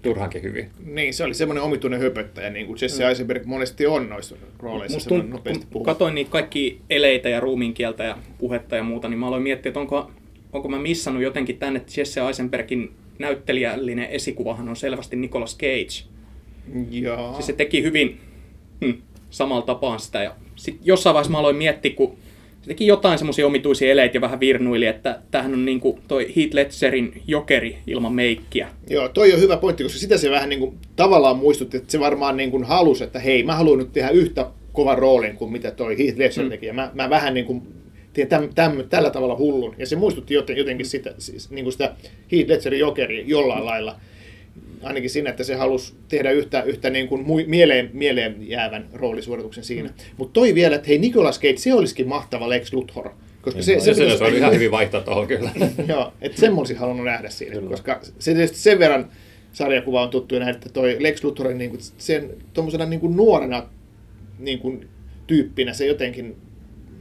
turhankin 0.02 0.42
hyvin. 0.42 0.70
Niin, 0.84 1.14
se 1.14 1.24
oli 1.24 1.34
semmoinen 1.34 1.64
omituinen 1.64 2.00
höpöttäjä, 2.00 2.50
niin 2.50 2.66
kuin 2.66 2.78
Jesse 2.82 3.08
Eisenberg 3.08 3.44
monesti 3.44 3.86
on 3.86 4.08
noissa 4.08 4.36
rooleissa. 4.58 4.96
Musta 4.96 5.08
tunt, 5.08 5.30
nopeasti 5.30 5.66
kun 5.72 5.84
katsoin 5.84 6.14
niitä 6.14 6.30
kaikki 6.30 6.80
eleitä 6.90 7.28
ja 7.28 7.40
ruumiinkieltä 7.40 8.04
ja 8.04 8.18
puhetta 8.38 8.76
ja 8.76 8.82
muuta, 8.82 9.08
niin 9.08 9.18
mä 9.18 9.26
aloin 9.28 9.42
miettiä, 9.42 9.70
että 9.70 9.80
onko, 9.80 10.10
onko 10.52 10.68
mä 10.68 10.78
missannut 10.78 11.22
jotenkin 11.22 11.58
tänne, 11.58 11.80
että 11.80 12.00
Jesse 12.00 12.20
Eisenbergin 12.20 12.92
näyttelijällinen 13.18 14.08
esikuvahan 14.10 14.68
on 14.68 14.76
selvästi 14.76 15.16
Nicolas 15.16 15.58
Cage. 15.58 16.04
Joo. 16.90 17.32
Siis 17.34 17.46
se 17.46 17.52
teki 17.52 17.82
hyvin 17.82 18.20
hm, 18.84 18.92
samalla 19.30 19.62
tapaan 19.62 20.00
sitä. 20.00 20.22
Ja 20.22 20.34
sitten 20.56 20.86
jossain 20.86 21.14
vaiheessa 21.14 21.32
mä 21.32 21.38
aloin 21.38 21.56
miettiä, 21.56 21.92
kun 21.94 22.16
se 22.62 22.68
teki 22.68 22.86
jotain 22.86 23.18
semmoisia 23.18 23.46
omituisia 23.46 23.90
eleitä 23.90 24.16
ja 24.16 24.20
vähän 24.20 24.40
virnuili, 24.40 24.86
että 24.86 25.20
tämähän 25.30 25.52
on 25.52 25.64
niinku 25.64 25.98
toi 26.08 26.32
Heath 26.36 26.54
Ledgerin 26.54 27.22
jokeri 27.26 27.78
ilman 27.86 28.12
meikkiä. 28.12 28.68
Joo, 28.90 29.08
toi 29.08 29.32
on 29.32 29.40
hyvä 29.40 29.56
pointti, 29.56 29.82
koska 29.82 29.98
sitä 29.98 30.18
se 30.18 30.30
vähän 30.30 30.48
niin 30.48 30.60
kuin, 30.60 30.78
tavallaan 30.96 31.36
muistutti, 31.36 31.76
että 31.76 31.92
se 31.92 32.00
varmaan 32.00 32.36
niin 32.36 32.50
kuin 32.50 32.64
halusi, 32.64 33.04
että 33.04 33.18
hei, 33.18 33.42
mä 33.42 33.56
haluan 33.56 33.78
nyt 33.78 33.92
tehdä 33.92 34.10
yhtä 34.10 34.50
kovan 34.72 34.98
roolin 34.98 35.36
kuin 35.36 35.52
mitä 35.52 35.70
toi 35.70 35.98
Heath 35.98 36.18
Ledger 36.18 36.48
teki. 36.48 36.66
Ja 36.66 36.74
mä, 36.74 36.90
mä 36.94 37.10
vähän 37.10 37.34
niin 37.34 37.46
kuin 37.46 37.62
täm, 38.28 38.48
täm, 38.54 38.84
tällä 38.88 39.10
tavalla 39.10 39.36
hullun. 39.36 39.74
Ja 39.78 39.86
se 39.86 39.96
muistutti 39.96 40.34
joten, 40.34 40.56
jotenkin 40.56 40.86
sitä, 40.86 41.14
siis, 41.18 41.50
niin 41.50 41.64
kuin 41.64 41.72
sitä 41.72 41.94
Heath 42.32 42.48
Ledgerin 42.48 42.80
jokeria 42.80 43.24
jollain 43.26 43.64
lailla. 43.64 43.96
Ainakin 44.82 45.10
siinä, 45.10 45.30
että 45.30 45.44
se 45.44 45.54
halusi 45.54 45.92
tehdä 46.08 46.30
yhtä, 46.30 46.62
yhtä 46.62 46.90
niin 46.90 47.08
kuin 47.08 47.22
mui- 47.26 47.46
mieleen, 47.46 47.90
mieleen 47.92 48.36
jäävän 48.48 48.88
roolisuorituksen 48.92 49.64
siinä. 49.64 49.88
Mm. 49.88 49.94
Mutta 50.16 50.32
toi 50.32 50.54
vielä, 50.54 50.76
että 50.76 50.88
hei 50.88 50.98
Nicolas 50.98 51.40
Cage, 51.40 51.56
se 51.56 51.74
olisikin 51.74 52.08
mahtava 52.08 52.48
Lex 52.48 52.72
Luthor. 52.72 53.10
Koska 53.42 53.62
se, 53.62 53.74
Se, 53.74 53.80
se, 53.80 53.94
se, 53.94 54.02
pitäisi- 54.04 54.24
oli 54.24 54.36
ihan 54.36 54.54
hyvin 54.54 54.70
vaihtaa 54.70 55.00
tuohon 55.00 55.26
kyllä. 55.26 55.50
Joo, 55.88 56.12
että 56.20 56.40
sen 56.40 56.52
mä 56.52 56.58
olisin 56.58 56.76
halunnut 56.76 57.04
nähdä 57.06 57.30
siinä, 57.30 57.54
Kyllä. 57.54 57.70
koska 57.70 58.00
se 58.18 58.34
tietysti 58.34 58.58
sen 58.58 58.78
verran 58.78 59.10
sarjakuva 59.52 60.02
on 60.02 60.10
tuttu 60.10 60.34
ja 60.34 60.38
nähdä, 60.38 60.52
että 60.54 60.68
toi 60.68 60.96
Lex 61.00 61.24
Luthorin 61.24 61.58
niin 61.58 61.70
kuin, 61.70 61.80
sen 61.98 62.30
tuommoisena 62.54 62.86
niin 62.86 63.00
kuin 63.00 63.16
nuorena 63.16 63.66
niin 64.38 64.58
kuin, 64.58 64.88
tyyppinä 65.26 65.72
se 65.72 65.86
jotenkin, 65.86 66.36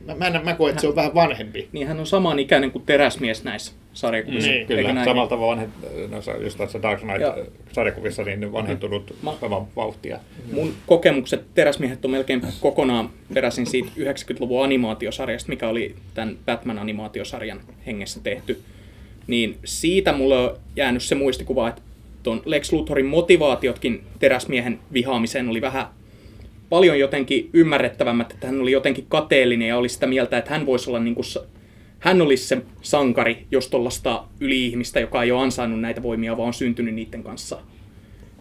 mä, 0.05 0.15
mä, 0.15 0.27
en- 0.27 0.45
mä 0.45 0.53
koen, 0.55 0.69
että 0.69 0.81
se 0.81 0.87
on 0.87 0.95
vähän 0.95 1.15
vanhempi. 1.15 1.67
Niin 1.71 1.87
hän 1.87 1.99
on 1.99 2.05
saman 2.07 2.39
ikäinen 2.39 2.71
kuin 2.71 2.85
teräsmies 2.85 3.43
näissä 3.43 3.71
sarjakuvissa. 3.93 4.49
Niin, 4.51 4.67
Kyllä, 4.67 4.93
näin? 4.93 5.05
samalla 5.05 5.29
tavalla 5.29 5.51
vanhet, 5.51 5.69
noissa, 6.09 6.31
just 6.37 6.57
tässä 6.57 6.81
Dark. 6.81 6.99
Knight-sarjakuvissa 6.99 8.23
niin 8.23 8.53
vanhentunut 8.53 9.15
Ma- 9.21 9.37
aivan 9.41 9.67
vauhtia. 9.75 10.19
Mun 10.51 10.73
kokemukset 10.87 11.41
teräsmiehet 11.53 12.05
on 12.05 12.11
melkein 12.11 12.41
kokonaan 12.59 13.09
peräisin 13.33 13.65
siitä 13.65 13.89
90-luvun 13.97 14.63
animaatiosarjasta, 14.63 15.49
mikä 15.49 15.69
oli 15.69 15.95
tämän 16.13 16.37
Batman-animaatiosarjan 16.45 17.59
hengessä 17.85 18.19
tehty. 18.23 18.61
Niin 19.27 19.57
siitä 19.65 20.13
mulle 20.13 20.37
on 20.37 20.57
jäänyt 20.75 21.03
se 21.03 21.15
muistikuva, 21.15 21.69
että 21.69 21.81
tuon 22.23 22.41
Lex 22.45 22.71
Luthorin 22.71 23.05
motivaatiotkin 23.05 24.03
teräsmiehen 24.19 24.79
vihaamiseen 24.93 25.49
oli 25.49 25.61
vähän 25.61 25.85
paljon 26.69 26.99
jotenkin 26.99 27.49
ymmärrettävämmät, 27.53 28.31
että 28.31 28.47
hän 28.47 28.61
oli 28.61 28.71
jotenkin 28.71 29.05
kateellinen 29.09 29.67
ja 29.67 29.77
oli 29.77 29.89
sitä 29.89 30.07
mieltä, 30.07 30.37
että 30.37 30.51
hän 30.51 30.65
voisi 30.65 30.89
olla 30.89 30.99
niin 30.99 31.15
kuin, 31.15 31.25
hän 31.99 32.21
olisi 32.21 32.47
se 32.47 32.61
sankari, 32.81 33.45
jos 33.51 33.67
tuollaista 33.67 34.23
yli-ihmistä, 34.39 34.99
joka 34.99 35.23
ei 35.23 35.31
ole 35.31 35.41
ansainnut 35.43 35.81
näitä 35.81 36.03
voimia, 36.03 36.37
vaan 36.37 36.47
on 36.47 36.53
syntynyt 36.53 36.95
niiden 36.95 37.23
kanssa, 37.23 37.59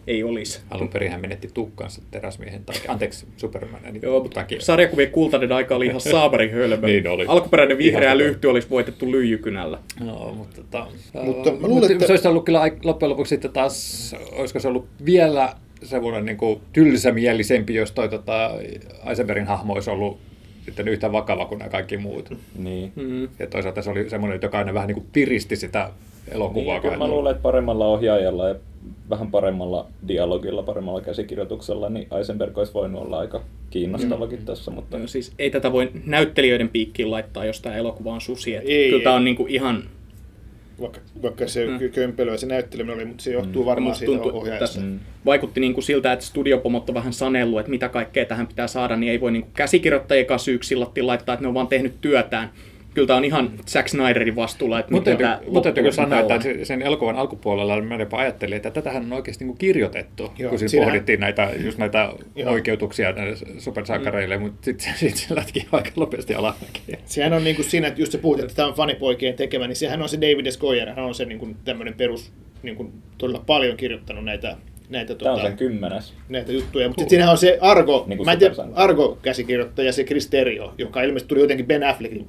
ei 0.07 0.23
olisi. 0.23 0.61
Alun 0.69 0.89
perin 0.89 1.11
hän 1.11 1.21
menetti 1.21 1.49
tukkansa 1.53 2.01
teräsmiehen 2.11 2.65
takia. 2.65 2.91
Anteeksi, 2.91 3.25
Supermanin 3.37 3.99
Joo, 4.03 4.19
mutta 4.23 4.39
takia. 4.41 4.61
sarjakuvien 4.61 5.11
kultainen 5.11 5.51
aika 5.51 5.75
oli 5.75 5.85
ihan 5.85 6.01
saabari 6.11 6.49
hölmö. 6.51 6.87
Niin 6.87 7.07
oli. 7.07 7.25
Alkuperäinen 7.27 7.77
vihreä 7.77 8.07
Ihan 8.07 8.17
lyhty 8.17 8.47
olisi 8.47 8.69
voitettu 8.69 9.11
lyijykynällä. 9.11 9.79
No, 9.99 10.33
mutta, 10.37 10.55
tota, 10.55 10.87
Mutta 11.23 11.51
mä 11.51 11.67
luulen, 11.67 11.91
että- 11.91 12.07
Se 12.07 12.13
olisi 12.13 12.27
ollut 12.27 12.45
kyllä 12.45 12.61
loppujen 12.83 13.09
lopuksi 13.09 13.29
sitten 13.29 13.51
taas, 13.51 14.15
olisiko 14.31 14.59
se 14.59 14.67
ollut 14.67 14.87
vielä 15.05 15.53
semmoinen 15.83 16.25
niin 16.25 16.37
kuin 16.37 16.61
tylsämielisempi, 16.73 17.75
jos 17.75 17.91
toi 17.91 18.09
tota, 18.09 18.51
Eisenbergin 19.09 19.47
hahmo 19.47 19.73
olisi 19.73 19.89
ollut 19.89 20.17
sitten 20.65 20.87
yhtä 20.87 21.11
vakava 21.11 21.45
kuin 21.45 21.59
nämä 21.59 21.69
kaikki 21.69 21.97
muut. 21.97 22.37
Niin. 22.57 22.91
Mm. 22.95 23.29
Ja 23.39 23.47
toisaalta 23.49 23.81
se 23.81 23.89
oli 23.89 24.09
semmoinen, 24.09 24.39
joka 24.41 24.57
aina 24.57 24.73
vähän 24.73 24.87
niin 24.87 24.95
kuin 24.95 25.07
piristi 25.11 25.55
sitä 25.55 25.89
elokuvaa. 26.31 26.73
Niin, 26.73 26.81
kyllä 26.81 26.97
mä 26.97 27.07
luulen, 27.07 27.31
että 27.31 27.43
paremmalla 27.43 27.87
ohjaajalla 27.87 28.47
ja 28.47 28.55
vähän 29.09 29.31
paremmalla 29.31 29.87
dialogilla, 30.07 30.63
paremmalla 30.63 31.01
käsikirjoituksella, 31.01 31.89
niin 31.89 32.07
Eisenberg 32.17 32.57
olisi 32.57 32.73
voinut 32.73 33.01
olla 33.01 33.19
aika 33.19 33.41
kiinnostavakin 33.69 34.45
tässä, 34.45 34.71
mutta 34.71 34.97
No, 34.97 35.07
siis 35.07 35.33
ei 35.39 35.49
tätä 35.49 35.71
voi 35.71 35.91
näyttelijöiden 36.05 36.69
piikkiin 36.69 37.11
laittaa, 37.11 37.45
jos 37.45 37.61
tämä 37.61 37.75
elokuva 37.75 38.13
on 38.13 38.21
susi. 38.21 38.55
Ei, 38.55 38.85
kyllä 38.85 38.97
ei. 38.97 39.03
tämä 39.03 39.15
on 39.15 39.23
niinku 39.23 39.45
ihan... 39.49 39.83
Vaikka, 40.81 40.99
vaikka 41.21 41.47
se 41.47 41.67
mm. 41.67 41.89
kömpelö 41.89 42.31
ja 42.31 42.37
se 42.37 42.45
näytteleminen 42.45 42.95
oli, 42.95 43.05
mutta 43.05 43.23
se 43.23 43.31
johtuu 43.31 43.65
varmaan 43.65 43.91
musta 43.91 43.99
siitä 43.99 44.13
tuntuu, 44.21 44.39
ohjaajasta. 44.39 44.79
tässä 44.79 44.81
vaikutti 45.25 45.59
niinku 45.59 45.81
siltä, 45.81 46.13
että 46.13 46.25
studiopomot 46.25 46.89
on 46.89 46.95
vähän 46.95 47.13
sanellut, 47.13 47.59
että 47.59 47.69
mitä 47.69 47.89
kaikkea 47.89 48.25
tähän 48.25 48.47
pitää 48.47 48.67
saada, 48.67 48.95
niin 48.95 49.11
ei 49.11 49.21
voi 49.21 49.31
niinku 49.31 49.49
käsikirjoittajien 49.53 50.25
kanssa 50.25 50.51
laittaa, 51.01 51.33
että 51.33 51.43
ne 51.43 51.47
on 51.47 51.53
vaan 51.53 51.67
tehnyt 51.67 52.01
työtään. 52.01 52.49
Kyllä 52.93 53.07
tämä 53.07 53.17
on 53.17 53.25
ihan 53.25 53.51
Zack 53.67 53.87
Snyderin 53.87 54.35
vastuulla, 54.35 54.79
että 54.79 54.91
Mutta 54.91 55.09
miten 55.11 55.27
täytyy, 55.27 55.49
mutta 55.49 55.61
täytyy 55.71 55.83
loppujen 55.83 55.93
sanoa, 56.09 56.19
että 56.19 56.41
se- 56.41 56.65
sen 56.65 56.81
elokuvan 56.81 57.15
alkupuolella 57.15 57.81
mä 57.81 57.95
jopa 57.95 58.17
ajattelin, 58.17 58.55
että 58.57 58.71
tätähän 58.71 59.03
on 59.03 59.13
oikeasti 59.13 59.43
niin 59.43 59.49
kuin 59.49 59.57
kirjoitettu, 59.57 60.31
Joo, 60.37 60.49
kun 60.49 60.59
siinä 60.59 60.69
siinähän- 60.69 60.91
pohdittiin 60.91 61.19
näitä, 61.19 61.49
just 61.65 61.77
näitä 61.77 62.09
Joo. 62.35 62.51
oikeutuksia 62.51 63.11
näille 63.11 63.35
supersankareille, 63.57 64.37
mutta 64.37 64.65
sitten 64.65 64.93
sit 64.95 65.15
se 65.15 65.35
lätki 65.35 65.67
aika 65.71 65.89
nopeasti 65.95 66.35
alamäkiä. 66.35 66.97
Sehän 67.05 67.33
on 67.33 67.43
niin 67.43 67.55
kuin 67.55 67.65
siinä, 67.69 67.87
että 67.87 68.01
just 68.01 68.11
sä 68.11 68.17
puhut, 68.17 68.39
että 68.39 68.53
tämä 68.55 68.67
on 68.67 68.73
fanipoikien 68.73 69.33
tekemä, 69.35 69.67
niin 69.67 69.75
sehän 69.75 70.01
on 70.01 70.09
se 70.09 70.17
David 70.21 70.51
S. 70.51 70.57
Goyer, 70.57 70.89
hän 70.89 71.05
on 71.05 71.15
se 71.15 71.25
niin 71.25 71.39
kuin 71.39 71.55
tämmöinen 71.65 71.93
perus, 71.93 72.31
niin 72.63 72.75
kuin 72.75 72.93
todella 73.17 73.43
paljon 73.45 73.77
kirjoittanut 73.77 74.25
näitä, 74.25 74.57
näitä, 74.89 75.15
tämä 75.15 75.31
on 75.31 75.37
tota, 75.37 75.49
sen 75.49 75.57
kymmenes. 75.57 76.13
näitä 76.29 76.51
juttuja. 76.51 76.87
Mutta 76.87 77.01
sitten 77.01 77.09
siinähän 77.09 77.31
on 77.31 77.37
se 77.37 77.57
Argo, 77.61 78.05
Niin 78.07 78.25
mä 78.25 78.31
en 78.31 78.39
tiedä. 78.39 78.55
Argo-käsikirjoittaja, 78.75 79.93
se 79.93 80.03
Chris 80.03 80.27
Terrio, 80.27 80.73
joka 80.77 81.01
ilmeisesti 81.01 81.29
tuli 81.29 81.39
jotenkin 81.41 81.65
Ben 81.67 81.83
Affleckin 81.83 82.27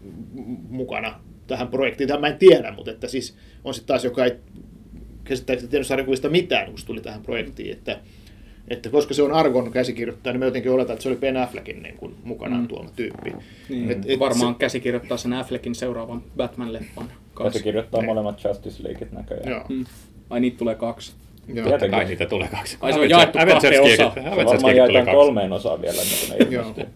mukana 0.68 1.20
tähän 1.46 1.68
projektiin. 1.68 2.08
Tämä 2.08 2.20
mä 2.20 2.26
en 2.28 2.38
tiedä, 2.38 2.72
mutta 2.72 2.90
että 2.90 3.08
siis 3.08 3.36
on 3.64 3.74
sitten 3.74 3.88
taas, 3.88 4.04
joka 4.04 4.24
ei 4.24 4.32
käsittääkseni 5.24 5.70
tiennyt 5.70 5.86
sarjakuvista 5.86 6.28
mitään, 6.28 6.66
kun 6.70 6.78
se 6.78 6.86
tuli 6.86 7.00
tähän 7.00 7.22
projektiin. 7.22 7.72
Että, 7.72 7.98
että 8.68 8.90
koska 8.90 9.14
se 9.14 9.22
on 9.22 9.32
Argon 9.32 9.72
käsikirjoittaja, 9.72 10.32
niin 10.32 10.38
mä 10.38 10.44
jotenkin 10.44 10.72
oletan, 10.72 10.94
että 10.94 11.02
se 11.02 11.08
oli 11.08 11.16
Ben 11.16 11.36
Affleckin 11.36 11.82
niin 11.82 11.96
kuin, 11.96 12.14
mukanaan 12.24 12.68
tuoma 12.68 12.90
tyyppi. 12.96 13.32
Niin, 13.68 13.90
Et- 13.90 14.04
et, 14.06 14.18
varmaan 14.18 14.54
käsikirjoittaa 14.54 15.16
sen 15.16 15.32
Affleckin 15.32 15.74
seuraavan 15.74 16.22
Batman-leffan 16.36 17.04
Ja 17.08 17.14
kanssa. 17.34 17.58
se 17.58 17.64
kirjoittaa 17.64 18.00
Niin. 18.00 18.06
molemmat 18.08 18.44
Justice 18.44 18.82
Leagueit 18.82 19.12
näköjään. 19.12 19.50
Joo. 19.50 19.64
Mm. 19.68 19.84
Ai 20.30 20.40
niitä 20.40 20.58
tulee 20.58 20.74
kaksi. 20.74 21.12
Joo. 21.54 21.64
Totta 21.64 21.78
Tietenkin. 21.78 21.90
kai 21.90 22.04
niitä 22.04 22.26
tulee 22.26 22.48
kaksi. 22.48 22.76
Ai 22.80 22.92
se 22.92 23.00
on 23.00 23.10
jaettu 23.10 23.38
kahteen 23.38 23.82
osaan. 23.82 24.12
Se 24.14 24.24
varmaan 24.36 24.58
tulee 24.58 24.74
jaetaan 24.74 25.04
kaksi. 25.04 25.16
kolmeen 25.16 25.52
osaan 25.52 25.82
vielä, 25.82 26.02
niin 26.02 26.74
kuin. 26.74 26.86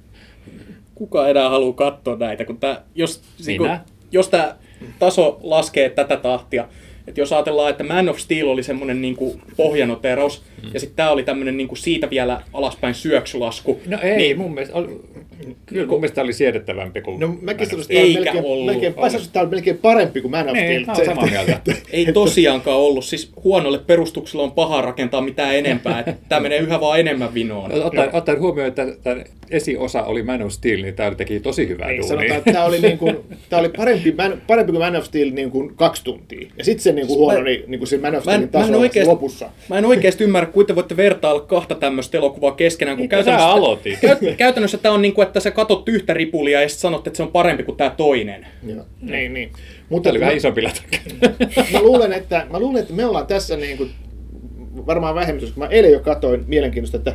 Kuka 0.94 1.28
enää 1.28 1.48
haluaa 1.48 1.72
katsoa 1.72 2.16
näitä, 2.16 2.44
kun 2.44 2.58
tää, 2.58 2.82
jos, 2.94 3.22
Minä. 3.46 3.58
kun, 3.58 3.94
jos 4.12 4.28
tämä 4.28 4.56
taso 4.98 5.40
laskee 5.42 5.88
tätä 5.88 6.16
tahtia, 6.16 6.68
että 7.06 7.20
jos 7.20 7.32
ajatellaan, 7.32 7.70
että 7.70 7.84
Man 7.84 8.08
of 8.08 8.18
Steel 8.18 8.48
oli 8.48 8.62
semmoinen 8.62 9.02
niin 9.02 9.16
pohjanoteraus, 9.56 10.42
mm. 10.62 10.70
ja 10.74 10.80
sitten 10.80 10.96
tämä 10.96 11.10
oli 11.10 11.22
tämmöinen 11.22 11.56
niin 11.56 11.76
siitä 11.76 12.10
vielä 12.10 12.42
alaspäin 12.52 12.94
syöksylasku. 12.94 13.80
No 13.86 13.98
ei, 14.02 14.16
niin, 14.16 14.38
mun 14.38 14.54
mielestä, 14.54 14.74
kyllä 15.66 15.86
mun 15.86 16.00
mielestä 16.00 16.14
tämä 16.14 16.22
oli 16.24 16.32
siedettävämpi 16.32 17.00
kuin 17.00 17.20
No 17.20 17.36
mäkin 17.42 17.66
sanoisin, 17.66 17.96
että 17.96 18.02
tämä 18.02 18.02
on 18.02 18.08
Eikä 18.08 18.20
melkein, 18.32 18.44
ollut. 18.52 18.66
melkein, 18.66 18.92
mä 18.94 19.00
sanoisin, 19.00 19.20
että 19.20 19.32
tämä 19.32 19.42
on 19.44 19.50
melkein 19.50 19.78
parempi 19.78 20.20
kuin 20.20 20.30
Man 20.30 20.48
of 20.48 20.52
Niin, 20.54 20.66
Steel. 20.66 20.84
mä 20.86 20.92
oon 20.92 21.04
samaa 21.06 21.26
mieltä. 21.26 21.60
ei 21.92 22.12
tosiaankaan 22.12 22.78
ollut. 22.78 23.04
Siis 23.04 23.32
huonolle 23.44 23.78
perustukselle 23.78 24.42
on 24.42 24.52
paha 24.52 24.80
rakentaa 24.82 25.20
mitään 25.20 25.56
enempää. 25.56 26.04
Tämä 26.28 26.40
menee 26.40 26.58
yhä 26.58 26.80
vaan 26.80 27.00
enemmän 27.00 27.34
vinoon. 27.34 27.72
Ottaen, 27.84 28.10
ottaen 28.14 28.40
huomioon, 28.40 28.68
että 28.68 28.86
tämän 29.02 29.24
esiosa 29.50 30.02
oli 30.02 30.22
Man 30.22 30.42
of 30.42 30.52
Steel, 30.52 30.82
niin 30.82 30.94
tämä 30.94 31.14
teki 31.14 31.40
tosi 31.40 31.68
hyvää 31.68 31.88
Niin, 31.88 32.00
duunia. 32.00 32.08
sanotaan, 32.16 32.38
että 32.38 32.52
tämä 32.52 32.64
oli, 32.64 32.78
niin 32.80 32.98
kuin, 32.98 33.16
tämä 33.50 33.60
oli 33.60 33.68
parempi, 33.68 34.12
Man, 34.12 34.42
parempi 34.46 34.72
kuin 34.72 34.82
Man 34.82 34.96
of 34.96 35.04
Steel 35.04 35.30
niin 35.30 35.50
kuin 35.50 35.74
kaksi 35.76 36.04
tuntia. 36.04 36.48
Ja 36.58 36.64
sitten 36.64 36.82
se 36.82 36.92
niin 36.92 37.06
kuin 37.06 37.18
huono, 37.18 37.42
niin, 37.42 37.64
niin 37.66 37.78
kuin 37.78 37.88
se 37.88 37.98
Man 37.98 38.14
of 38.14 38.14
Mä 38.14 38.20
Steelin 38.20 38.40
mä, 38.52 38.60
en 38.60 38.66
taso 38.68 38.78
oikeasti, 38.80 39.10
lopussa. 39.10 39.50
mä 39.68 39.78
en 39.78 39.84
oikeasti 39.84 40.24
ymmärrä, 40.24 40.46
kuinka 40.50 40.66
te 40.66 40.74
voitte 40.74 40.96
vertailla 40.96 41.40
kahta 41.40 41.74
tämmöistä 41.74 42.18
elokuvaa 42.18 42.52
keskenään, 42.52 42.96
kun 42.96 43.04
Mitä 43.04 43.16
käytännössä, 43.16 43.46
sä 43.46 43.52
aloitit? 43.52 43.98
Käy, 44.00 44.16
käytännössä 44.36 44.78
tämä 44.78 44.94
on 44.94 45.02
niin 45.02 45.14
kuin, 45.14 45.26
että 45.26 45.33
sä 45.40 45.50
katot 45.50 45.88
yhtä 45.88 46.14
ripulia 46.14 46.62
ja 46.62 46.68
sitten 46.68 46.80
sanot, 46.80 47.06
että 47.06 47.16
se 47.16 47.22
on 47.22 47.32
parempi 47.32 47.62
kuin 47.62 47.76
tämä 47.76 47.90
toinen. 47.90 48.46
Joo. 48.66 48.84
Niin, 49.00 49.34
niin. 49.34 49.52
Mutta 49.88 50.10
oli 50.10 50.18
mä, 50.18 50.22
vähän 50.22 50.36
isompi 50.36 50.62
mä, 51.72 51.80
luulen, 51.80 52.12
että, 52.12 52.46
mä 52.50 52.58
luulen, 52.58 52.82
että 52.82 52.94
me 52.94 53.06
ollaan 53.06 53.26
tässä 53.26 53.56
niin 53.56 53.76
kuin, 53.76 53.90
varmaan 54.86 55.14
vähemmistössä. 55.14 55.60
Mä 55.60 55.66
eilen 55.66 55.92
jo 55.92 56.00
katsoin 56.00 56.44
mielenkiintoista, 56.46 56.96
että 56.96 57.14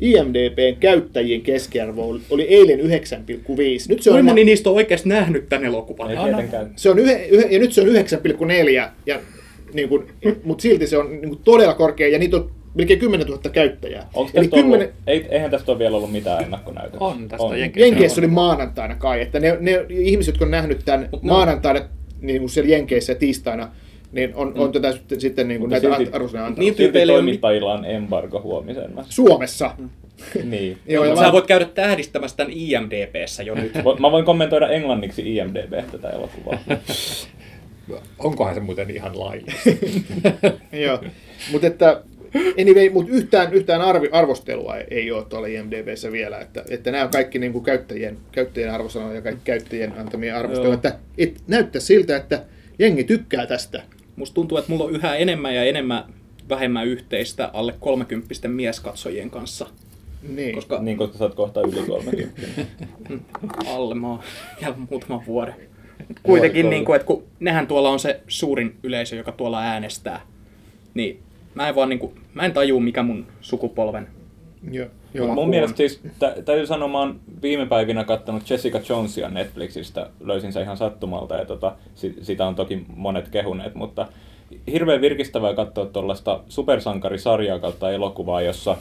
IMDBn 0.00 0.76
käyttäjien 0.80 1.40
keskiarvo 1.40 2.18
oli- 2.30 2.46
eilen 2.48 2.80
9,5. 2.80 2.86
Nyt 3.88 4.02
se 4.02 4.10
on, 4.10 4.14
Kuinka 4.14 4.30
moni 4.30 4.44
niistä 4.44 4.70
on 4.70 4.76
oikeasti 4.76 5.08
nähnyt 5.08 5.48
tämän 5.48 5.64
elokuvan? 5.64 6.10
Ei 6.10 6.16
se 6.76 6.90
on 6.90 6.98
yhe, 6.98 7.26
yhe, 7.30 7.46
ja 7.50 7.58
nyt 7.58 7.72
se 7.72 7.80
on 7.80 7.88
9,4. 7.88 8.88
Ja 9.06 9.20
niin 9.72 9.88
kuin, 9.88 10.06
mutta 10.44 10.62
silti 10.62 10.86
se 10.86 10.98
on 10.98 11.10
niin 11.10 11.28
kuin 11.28 11.40
todella 11.44 11.74
korkea 11.74 12.08
ja 12.08 12.18
niitä 12.18 12.36
on 12.36 12.50
melkein 12.74 12.98
10 12.98 13.26
000 13.26 13.40
käyttäjää. 13.52 14.08
Onko 14.14 14.30
Eli 14.34 14.44
tästä 14.44 14.56
ollut, 14.56 14.70
10, 14.70 14.92
ei, 15.06 15.26
eihän 15.30 15.50
tästä 15.50 15.72
ole 15.72 15.78
vielä 15.78 15.96
ollut 15.96 16.12
mitään 16.12 16.44
ennakkonäytöksiä. 16.44 17.06
On 17.06 17.28
tästä 17.28 17.44
On. 17.46 17.60
Jenkeissä. 17.60 17.86
Jenkeissä 17.86 18.20
oli 18.20 18.26
maanantaina 18.28 18.94
kai, 18.94 19.20
että 19.20 19.40
ne, 19.40 19.56
ne 19.60 19.86
ihmiset, 19.88 20.32
jotka 20.34 20.44
on 20.44 20.50
nähnyt 20.50 20.80
tämän 20.84 21.08
Mut 21.12 21.20
on- 21.22 21.28
maanantaina 21.28 21.80
niin 22.20 22.38
kuin 22.40 22.50
siellä 22.50 22.70
Jenkeissä 22.70 23.12
ja 23.12 23.18
tiistaina, 23.18 23.68
niin 24.12 24.34
on, 24.34 24.52
on 24.58 24.72
tätä 24.72 24.92
sitten, 24.92 25.20
sitten 25.20 25.48
niin 25.48 25.60
kuin 25.60 25.70
Mutta 25.70 25.88
näitä 25.88 26.02
silti- 26.04 26.14
arvosanoja 26.16 26.46
antanut. 26.46 26.58
Niin, 26.58 26.66
Silti 26.72 26.82
tyypeillä 26.82 27.12
toimittajilla 27.12 27.72
on 27.72 27.84
embargo 27.84 28.40
huomisen. 28.40 28.90
Suomessa. 29.08 29.74
niin. 30.50 30.78
Joo, 30.88 31.04
ja 31.04 31.16
Sä 31.16 31.20
vaan- 31.22 31.32
voit 31.32 31.46
käydä 31.46 31.64
tähdistämässä 31.64 32.36
tämän 32.36 32.52
IMDBssä 32.56 33.42
jo 33.42 33.54
nyt. 33.54 33.72
Mä 34.00 34.10
voin 34.12 34.24
kommentoida 34.24 34.68
englanniksi 34.68 35.36
IMDB 35.36 35.72
tätä 35.92 36.10
elokuvaa. 36.10 36.58
Onkohan 38.18 38.54
se 38.54 38.60
muuten 38.60 38.90
ihan 38.90 39.20
laillista? 39.20 39.70
Joo, 40.72 40.98
mutta 41.52 41.66
että 41.66 42.02
anyway, 42.60 42.90
mut 42.90 43.08
yhtään, 43.08 43.52
yhtään 43.52 43.80
arvi, 43.80 44.08
arvostelua 44.12 44.76
ei, 44.76 44.86
ei 44.90 45.12
ole 45.12 45.24
tuolla 45.24 45.46
IMDBssä 45.46 46.12
vielä, 46.12 46.38
että, 46.38 46.64
että 46.68 46.90
nämä 46.90 47.04
on 47.04 47.10
kaikki 47.10 47.38
niin 47.38 47.52
kuin 47.52 47.64
käyttäjien, 47.64 48.18
käyttäjien 48.32 48.74
arvosanoja 48.74 49.14
ja 49.14 49.22
kaikki 49.22 49.42
käyttäjien 49.44 49.92
antamia 49.98 50.38
arvosteluja, 50.38 50.74
että 50.74 50.98
et, 51.18 51.40
näyttää 51.46 51.80
siltä, 51.80 52.16
että 52.16 52.42
jengi 52.78 53.04
tykkää 53.04 53.46
tästä. 53.46 53.82
Musta 54.16 54.34
tuntuu, 54.34 54.58
että 54.58 54.72
mulla 54.72 54.84
on 54.84 54.94
yhä 54.94 55.16
enemmän 55.16 55.54
ja 55.54 55.64
enemmän 55.64 56.04
vähemmän 56.48 56.86
yhteistä 56.86 57.50
alle 57.52 57.74
30 57.80 58.48
mieskatsojien 58.48 59.30
kanssa. 59.30 59.66
Niin. 60.28 60.54
Koska 60.54 60.82
niin, 60.82 60.96
koska 60.96 61.18
sä 61.18 61.24
oot 61.24 61.34
kohta 61.34 61.60
yli 61.60 61.86
30. 61.86 62.42
alle 63.74 63.94
mä 63.94 64.08
oon 64.08 64.20
vielä 64.60 64.74
muutaman 64.90 65.26
vuoden. 65.26 65.54
Kuitenkin, 66.22 66.70
niin 66.70 66.84
kuin, 66.84 66.96
että 66.96 67.06
kun 67.06 67.24
nehän 67.40 67.66
tuolla 67.66 67.90
on 67.90 68.00
se 68.00 68.20
suurin 68.28 68.76
yleisö, 68.82 69.16
joka 69.16 69.32
tuolla 69.32 69.60
äänestää, 69.60 70.20
niin 70.94 71.22
mä 71.54 71.68
en 71.68 71.74
vaan 71.74 71.88
niin 71.88 71.98
kuin, 71.98 72.14
mä 72.34 72.42
en 72.42 72.52
tajuu, 72.52 72.80
mikä 72.80 73.02
mun 73.02 73.26
sukupolven 73.40 74.08
Joo, 74.70 74.86
Joo, 75.14 75.26
mun 75.26 75.34
huono. 75.36 75.50
mielestä 75.50 75.76
siis, 75.76 76.00
tä, 76.18 76.34
täytyy 76.44 76.66
sanoa, 76.66 76.88
mä 76.88 76.98
oon 76.98 77.20
viime 77.42 77.66
päivinä 77.66 78.04
katsonut 78.04 78.50
Jessica 78.50 78.80
Jonesia 78.88 79.28
Netflixistä, 79.28 80.10
löysin 80.20 80.52
sen 80.52 80.62
ihan 80.62 80.76
sattumalta 80.76 81.34
ja 81.34 81.44
tota, 81.44 81.76
si, 81.94 82.16
sitä 82.22 82.46
on 82.46 82.54
toki 82.54 82.84
monet 82.96 83.28
kehuneet, 83.28 83.74
mutta 83.74 84.06
hirveän 84.72 85.00
virkistävää 85.00 85.54
katsoa 85.54 85.86
tuollaista 85.86 86.40
supersankarisarjaa 86.48 87.58
kautta 87.58 87.90
elokuvaa, 87.90 88.42
jossa 88.42 88.76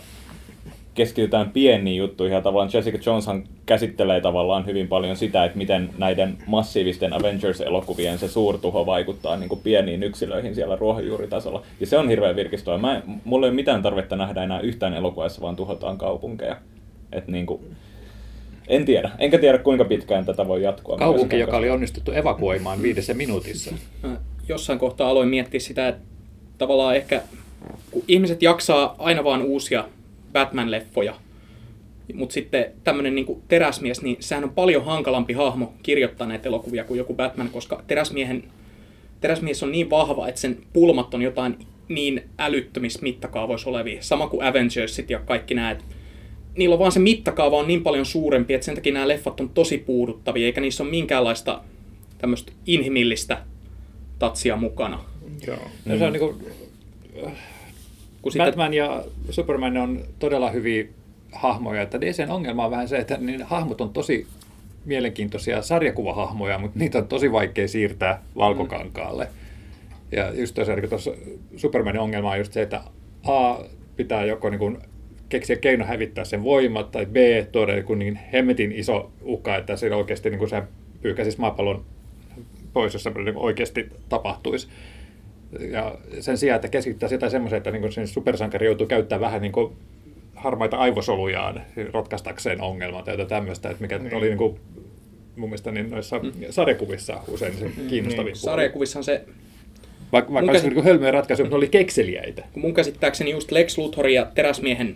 keskitytään 0.93 1.49
pieniin 1.49 1.97
juttuihin 1.97 2.35
ja 2.35 2.41
tavallaan 2.41 2.69
Jessica 2.73 2.99
Joneshan 3.05 3.43
käsittelee 3.65 4.21
tavallaan 4.21 4.65
hyvin 4.65 4.87
paljon 4.87 5.15
sitä, 5.15 5.45
että 5.45 5.57
miten 5.57 5.89
näiden 5.97 6.37
massiivisten 6.47 7.13
Avengers-elokuvien 7.13 8.19
se 8.19 8.27
suurtuho 8.27 8.85
vaikuttaa 8.85 9.37
niin 9.37 9.49
kuin 9.49 9.61
pieniin 9.61 10.03
yksilöihin 10.03 10.55
siellä 10.55 10.75
ruohonjuuritasolla. 10.75 11.61
Ja 11.79 11.87
se 11.87 11.97
on 11.97 12.09
hirveän 12.09 12.35
virkistävää. 12.35 12.77
Mä, 12.77 12.95
en- 12.95 13.03
mulla 13.25 13.45
ei 13.45 13.49
ole 13.49 13.55
mitään 13.55 13.81
tarvetta 13.81 14.15
nähdä 14.15 14.43
enää 14.43 14.59
yhtään 14.59 14.93
elokuvassa, 14.93 15.41
vaan 15.41 15.55
tuhotaan 15.55 15.97
kaupunkeja. 15.97 16.57
Et 17.11 17.27
niin 17.27 17.45
kuin, 17.45 17.61
en 18.67 18.85
tiedä. 18.85 19.11
Enkä 19.19 19.37
tiedä, 19.37 19.57
kuinka 19.57 19.85
pitkään 19.85 20.25
tätä 20.25 20.47
voi 20.47 20.63
jatkua. 20.63 20.97
Kaupunki, 20.97 21.39
joka 21.39 21.57
oli 21.57 21.69
onnistuttu 21.69 22.11
evakuoimaan 22.11 22.81
viidessä 22.81 23.13
minuutissa. 23.13 23.71
mä 24.03 24.17
jossain 24.49 24.79
kohtaa 24.79 25.09
aloin 25.09 25.29
miettiä 25.29 25.59
sitä, 25.59 25.87
että 25.87 26.01
tavallaan 26.57 26.95
ehkä 26.95 27.21
kun 27.91 28.03
ihmiset 28.07 28.41
jaksaa 28.41 28.95
aina 28.99 29.23
vaan 29.23 29.41
uusia 29.41 29.85
Batman-leffoja, 30.33 31.13
mutta 32.13 32.33
sitten 32.33 32.65
tämmöinen 32.83 33.15
niin 33.15 33.41
teräsmies, 33.47 34.01
niin 34.01 34.17
sehän 34.19 34.43
on 34.43 34.49
paljon 34.49 34.85
hankalampi 34.85 35.33
hahmo 35.33 35.73
kirjoittaa 35.83 36.27
näitä 36.27 36.49
elokuvia 36.49 36.83
kuin 36.83 36.97
joku 36.97 37.13
Batman, 37.13 37.49
koska 37.49 37.83
teräsmiehen, 37.87 38.43
teräsmies 39.21 39.63
on 39.63 39.71
niin 39.71 39.89
vahva, 39.89 40.27
että 40.27 40.41
sen 40.41 40.57
pulmat 40.73 41.13
on 41.13 41.21
jotain 41.21 41.57
niin 41.87 42.23
älyttömissä 42.37 42.99
mittakaavoissa 43.01 43.69
olevia, 43.69 44.01
sama 44.01 44.27
kuin 44.27 44.43
Avengersit 44.43 45.09
ja 45.09 45.19
kaikki 45.19 45.53
nämä, 45.53 45.71
että 45.71 45.83
niillä 46.57 46.73
on 46.73 46.79
vaan 46.79 46.91
se 46.91 46.99
mittakaava 46.99 47.57
on 47.57 47.67
niin 47.67 47.83
paljon 47.83 48.05
suurempi, 48.05 48.53
että 48.53 48.65
sen 48.65 48.75
takia 48.75 48.93
nämä 48.93 49.07
leffat 49.07 49.39
on 49.39 49.49
tosi 49.49 49.77
puuduttavia, 49.77 50.45
eikä 50.45 50.61
niissä 50.61 50.83
ole 50.83 50.91
minkäänlaista 50.91 51.61
tämmöistä 52.17 52.51
inhimillistä 52.65 53.37
tatsia 54.19 54.55
mukana. 54.55 55.03
Joo. 55.47 55.57
No, 55.85 55.97
se 55.97 56.05
on 56.05 56.13
niin 56.13 56.19
kuin, 56.19 56.35
Kun 58.21 58.31
sitten, 58.31 58.47
Batman 58.47 58.73
ja 58.73 59.03
Superman 59.29 59.77
on 59.77 60.03
todella 60.19 60.51
hyviä 60.51 60.85
hahmoja, 61.31 61.81
että 61.81 62.01
DCn 62.01 62.31
ongelma 62.31 62.65
on 62.65 62.71
vähän 62.71 62.87
se, 62.87 62.97
että 62.97 63.17
niin 63.17 63.43
hahmot 63.43 63.81
on 63.81 63.93
tosi 63.93 64.27
mielenkiintoisia 64.85 65.61
sarjakuvahahmoja, 65.61 66.57
mutta 66.57 66.79
niitä 66.79 66.97
on 66.97 67.07
tosi 67.07 67.31
vaikea 67.31 67.67
siirtää 67.67 68.23
valkokankaalle. 68.35 69.27
Ja 70.11 70.33
just 70.33 70.55
tosiaan 70.55 70.89
tuossa 70.89 71.11
Supermanin 71.55 72.01
ongelma 72.01 72.31
on 72.31 72.37
just 72.37 72.53
se, 72.53 72.61
että 72.61 72.81
A 73.23 73.57
pitää 73.95 74.25
joko 74.25 74.49
niin 74.49 74.59
kuin 74.59 74.77
keksiä 75.29 75.55
keino 75.55 75.85
hävittää 75.85 76.25
sen 76.25 76.43
voimat, 76.43 76.91
tai 76.91 77.05
B 77.05 77.15
tuoda 77.51 77.77
joku 77.77 77.95
niin 77.95 78.19
hemmetin 78.33 78.71
iso 78.71 79.11
uhka, 79.21 79.55
että 79.55 79.75
se 79.75 79.95
oikeasti 79.95 80.29
niin 80.29 80.39
kuin 80.39 80.49
se 80.49 80.63
pyykäsisi 81.01 81.39
maapallon 81.39 81.85
pois, 82.73 82.93
jos 82.93 83.03
se 83.03 83.09
niin 83.09 83.37
oikeasti 83.37 83.89
tapahtuisi. 84.09 84.67
Ja 85.71 85.95
sen 86.19 86.37
sijaan, 86.37 86.55
että 86.55 86.67
keskittää 86.67 87.09
sitä 87.09 87.29
semmoiseen, 87.29 87.57
että 87.57 87.71
niin 87.71 87.91
sen 87.91 88.07
supersankari 88.07 88.65
joutuu 88.65 88.87
käyttämään 88.87 89.21
vähän 89.21 89.41
niin 89.41 89.51
kuin 89.51 89.73
harmaita 90.35 90.77
aivosolujaan 90.77 91.61
rotkaistakseen 91.93 92.61
ongelmat 92.61 93.07
ja 93.07 93.13
jotain 93.13 93.27
tämmöistä, 93.27 93.69
että 93.69 93.81
mikä 93.81 93.97
niin. 93.97 94.13
oli 94.15 94.25
niin 94.25 94.37
kuin, 94.37 94.59
mun 95.35 95.49
mielestä 95.49 95.71
niin 95.71 95.89
noissa 95.89 96.19
mm. 96.19 96.31
sarjakuvissa 96.49 97.21
usein 97.27 97.57
se 97.57 97.71
kiinnostavin 97.89 98.25
puoli. 98.25 98.35
sarjakuvissahan 98.35 99.03
se, 99.03 99.25
Vaikka, 100.11 100.33
vaikka 100.33 100.51
käsit- 100.51 100.73
niin 100.73 100.83
hölmöjä 100.83 101.11
ratkaisuja, 101.11 101.45
mutta 101.45 101.55
ne 101.55 101.57
oli 101.57 101.67
kekseliäitä. 101.67 102.43
kun 102.53 102.61
mun 102.61 102.73
käsittääkseni 102.73 103.31
just 103.31 103.51
Lex 103.51 103.77
Luthor 103.77 104.07
ja 104.07 104.27
Teräsmiehen 104.35 104.95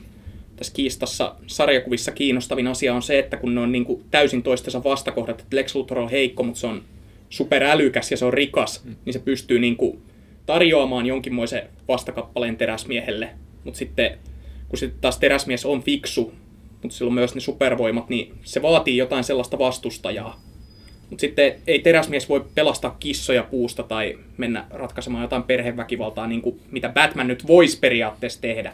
tässä 0.55 0.73
kiistassa 0.73 1.35
sarjakuvissa 1.47 2.11
kiinnostavin 2.11 2.67
asia 2.67 2.93
on 2.93 3.01
se, 3.01 3.19
että 3.19 3.37
kun 3.37 3.55
ne 3.55 3.61
on 3.61 3.71
niin 3.71 3.85
kuin 3.85 4.03
täysin 4.11 4.43
toistensa 4.43 4.83
vastakohdat, 4.83 5.41
että 5.41 5.55
Lex 5.55 5.75
Luthor 5.75 5.99
on 5.99 6.09
heikko, 6.09 6.43
mutta 6.43 6.59
se 6.59 6.67
on 6.67 6.81
superälykäs 7.29 8.11
ja 8.11 8.17
se 8.17 8.25
on 8.25 8.33
rikas, 8.33 8.85
mm. 8.85 8.95
niin 9.05 9.13
se 9.13 9.19
pystyy 9.19 9.59
niin 9.59 9.77
kuin 9.77 10.01
tarjoamaan 10.45 11.05
jonkinmoisen 11.05 11.69
vastakappaleen 11.87 12.57
teräsmiehelle. 12.57 13.29
Mutta 13.63 13.77
sitten 13.77 14.17
kun 14.67 14.77
sitten 14.77 15.01
taas 15.01 15.17
teräsmies 15.17 15.65
on 15.65 15.83
fiksu, 15.83 16.33
mutta 16.81 16.97
sillä 16.97 17.09
on 17.09 17.13
myös 17.13 17.35
ne 17.35 17.41
supervoimat, 17.41 18.09
niin 18.09 18.33
se 18.43 18.61
vaatii 18.61 18.97
jotain 18.97 19.23
sellaista 19.23 19.59
vastustajaa. 19.59 20.41
Mutta 21.09 21.21
sitten 21.21 21.55
ei 21.67 21.79
teräsmies 21.79 22.29
voi 22.29 22.45
pelastaa 22.55 22.95
kissoja 22.99 23.43
puusta 23.43 23.83
tai 23.83 24.19
mennä 24.37 24.65
ratkaisemaan 24.69 25.21
jotain 25.21 25.43
perheväkivaltaa, 25.43 26.27
niin 26.27 26.41
kuin 26.41 26.59
mitä 26.71 26.89
Batman 26.89 27.27
nyt 27.27 27.47
voisi 27.47 27.79
periaatteessa 27.79 28.41
tehdä, 28.41 28.73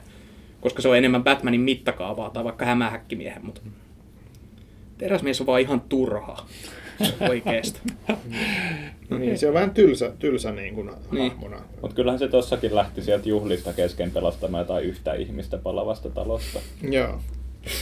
koska 0.62 0.82
se 0.82 0.88
on 0.88 0.97
enemmän 0.97 1.23
Batmanin 1.23 1.62
mittakaavaa 1.62 2.29
tai 2.29 2.43
vaikka 2.43 2.65
hämähäkkimiehen, 2.65 3.45
mutta 3.45 3.62
teräsmies 4.97 5.41
on 5.41 5.47
vaan 5.47 5.62
ihan 5.62 5.82
turha 5.82 6.45
oikeesti. 7.29 7.79
Niin, 9.19 9.38
se 9.38 9.47
on 9.47 9.53
vähän 9.53 9.71
tylsä, 9.71 10.12
tylsä 10.19 10.51
niin 10.51 10.75
kuin 10.75 10.89
Niin. 11.12 11.31
hahmona. 11.31 11.62
Mutta 11.81 11.95
kyllähän 11.95 12.19
se 12.19 12.27
tossakin 12.27 12.75
lähti 12.75 13.01
sieltä 13.01 13.29
juhlista 13.29 13.73
kesken 13.73 14.12
pelastamaan 14.12 14.62
jotain 14.62 14.85
yhtä 14.85 15.13
ihmistä 15.13 15.57
palavasta 15.57 16.09
talosta. 16.09 16.59
Joo. 16.89 17.19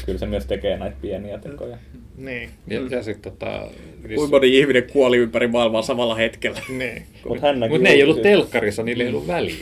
Kyllä 0.06 0.19
se 0.19 0.25
myös 0.25 0.45
tekee 0.45 0.77
näitä 0.77 0.97
pieniä 1.01 1.38
tekoja. 1.38 1.77
Niin. 2.17 2.49
Ja, 2.67 2.80
ja 2.89 3.03
sitten 3.03 3.32
tota... 3.32 3.67
Kuinka 4.15 4.36
moni 4.38 4.58
ihminen 4.58 4.84
kuoli 4.93 5.17
ympäri 5.17 5.47
maailmaa 5.47 5.82
samalla 5.82 6.15
hetkellä? 6.15 6.60
Niin. 6.69 7.03
Mutta 7.27 7.47
hän 7.47 7.60
näki 7.60 7.69
Mutta 7.73 7.84
ne 7.84 7.89
ei 7.89 8.03
ollut 8.03 8.17
uutisista. 8.17 8.38
telkkarissa, 8.38 8.84
niillä 8.84 9.03
ei 9.03 9.10
ollut 9.10 9.27
väliä. 9.27 9.56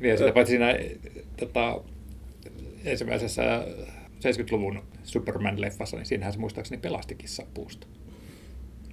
ja 0.00 0.16
sitä 0.18 0.32
paitsi 0.32 0.50
siinä 0.50 0.78
tota, 1.40 1.80
ensimmäisessä 2.84 3.64
70-luvun 4.22 4.82
Superman-leffassa, 5.04 5.96
niin 5.96 6.06
siinähän 6.06 6.32
se 6.32 6.38
muistaakseni 6.38 6.80
pelasti 6.80 7.14
kissan 7.14 7.46
puusta. 7.54 7.86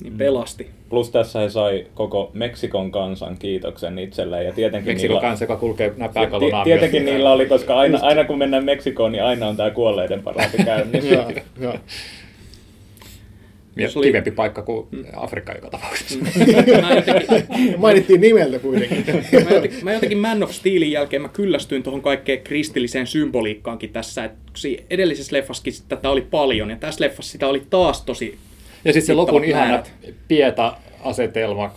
Niin 0.03 0.17
pelasti. 0.17 0.69
Plus 0.89 1.09
tässä 1.09 1.39
he 1.39 1.49
sai 1.49 1.87
koko 1.93 2.31
Meksikon 2.33 2.91
kansan 2.91 3.37
kiitoksen 3.37 3.99
itselleen. 3.99 4.45
Ja 4.45 4.53
tietenkin 4.53 4.91
Meksikon 4.91 5.15
niillä, 5.15 5.27
kanssa, 5.27 5.43
joka 5.43 5.55
kulkee 5.57 5.93
nämä 5.97 6.09
pääkallon 6.13 6.63
tietenkin 6.63 7.05
niillä 7.05 7.31
oli, 7.31 7.45
koska 7.45 7.77
aina, 7.77 7.99
aina 8.01 8.25
kun 8.25 8.37
mennään 8.37 8.65
Meksikoon, 8.65 9.11
niin 9.11 9.23
aina 9.23 9.47
on 9.47 9.57
tämä 9.57 9.71
kuolleiden 9.71 10.23
paraati 10.23 10.57
käynnissä. 10.57 11.27
Joo. 13.79 13.83
Ja 13.83 13.87
Jos 13.87 13.97
oli- 13.97 14.05
kivempi 14.05 14.31
paikka 14.31 14.61
kuin 14.61 14.87
Afrikka 15.15 15.51
joka 15.53 15.69
tapauksessa. 15.69 16.19
Mä 16.81 16.93
jotenkin, 16.95 17.45
Mainittiin 17.77 18.21
nimeltä 18.21 18.59
kuitenkin. 18.59 19.05
mä 19.49 19.55
jotenkin, 19.55 19.79
mä 19.83 19.93
jotenkin 19.93 20.17
Man 20.17 20.43
of 20.43 20.51
Steelin 20.51 20.91
jälkeen 20.91 21.21
mä 21.21 21.29
kyllästyin 21.29 21.83
tuohon 21.83 22.01
kaikkeen 22.01 22.41
kristilliseen 22.41 23.07
symboliikkaankin 23.07 23.89
tässä. 23.89 24.23
Et 24.23 24.31
edellisessä 24.89 25.35
leffassakin 25.35 25.73
tätä 25.87 26.09
oli 26.09 26.21
paljon 26.21 26.69
ja 26.69 26.75
tässä 26.75 27.03
leffassa 27.03 27.31
sitä 27.31 27.47
oli 27.47 27.63
taas 27.69 28.01
tosi 28.01 28.37
Ja 28.85 28.93
sitten 28.93 29.07
se 29.07 29.13
lopun 29.13 29.41
mittavat 29.41 29.65
ihana 29.65 29.83
määrät. 29.83 29.91
Pieta 30.27 30.77
asetelma, 31.03 31.71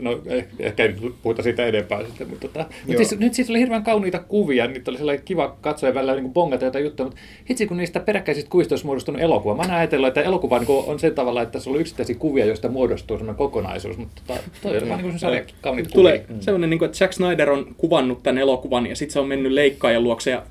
no 0.00 0.12
eh- 0.12 0.44
ehkä 0.58 0.84
ei 0.84 0.94
puhuta 1.22 1.42
siitä 1.42 1.66
enempää 1.66 2.04
sitten, 2.04 2.28
mutta 2.28 2.48
tota, 2.48 2.66
mut 2.86 2.96
siis, 2.96 3.18
nyt 3.18 3.34
siitä 3.34 3.52
oli 3.52 3.58
hirveän 3.58 3.82
kauniita 3.82 4.18
kuvia, 4.18 4.66
niitä 4.66 4.90
oli 4.90 4.98
sellainen 4.98 5.24
kiva 5.24 5.56
katsoa 5.60 5.88
ja 5.88 5.94
välillä 5.94 6.14
niin 6.14 6.32
bongata 6.32 6.64
jotain 6.64 6.84
juttuja, 6.84 7.06
mutta 7.06 7.20
hitsi 7.50 7.66
kun 7.66 7.76
niistä 7.76 8.00
peräkkäisistä 8.00 8.50
kuvista 8.50 8.72
olisi 8.72 8.86
muodostunut 8.86 9.20
elokuva. 9.20 9.66
Mä 9.66 9.76
ajatellut, 9.76 10.08
että 10.08 10.22
elokuva 10.22 10.58
niin 10.58 10.84
on 10.86 10.98
se 10.98 11.10
tavalla, 11.10 11.42
että 11.42 11.60
se 11.60 11.70
on 11.70 11.80
yksittäisiä 11.80 12.16
kuvia, 12.18 12.44
joista 12.44 12.68
muodostuu 12.68 13.16
sellainen 13.18 13.38
kokonaisuus, 13.38 13.96
mutta 13.96 14.22
tota, 14.26 14.40
toi 14.62 14.76
on 14.78 14.88
vaan 14.88 15.02
niin 15.02 15.18
kuin 15.20 15.44
kauniita 15.60 15.90
Tulee 15.90 16.18
kuvia. 16.18 16.42
sellainen, 16.42 16.70
niin 16.70 16.78
kuin, 16.78 16.86
että 16.86 16.98
Zack 16.98 17.12
Snyder 17.12 17.50
on 17.50 17.74
kuvannut 17.76 18.22
tämän 18.22 18.38
elokuvan 18.38 18.86
ja 18.86 18.96
sitten 18.96 19.12
se 19.12 19.20
on 19.20 19.28
mennyt 19.28 19.52
leikkaajan 19.52 20.02
luokse 20.02 20.30
ja 20.30 20.42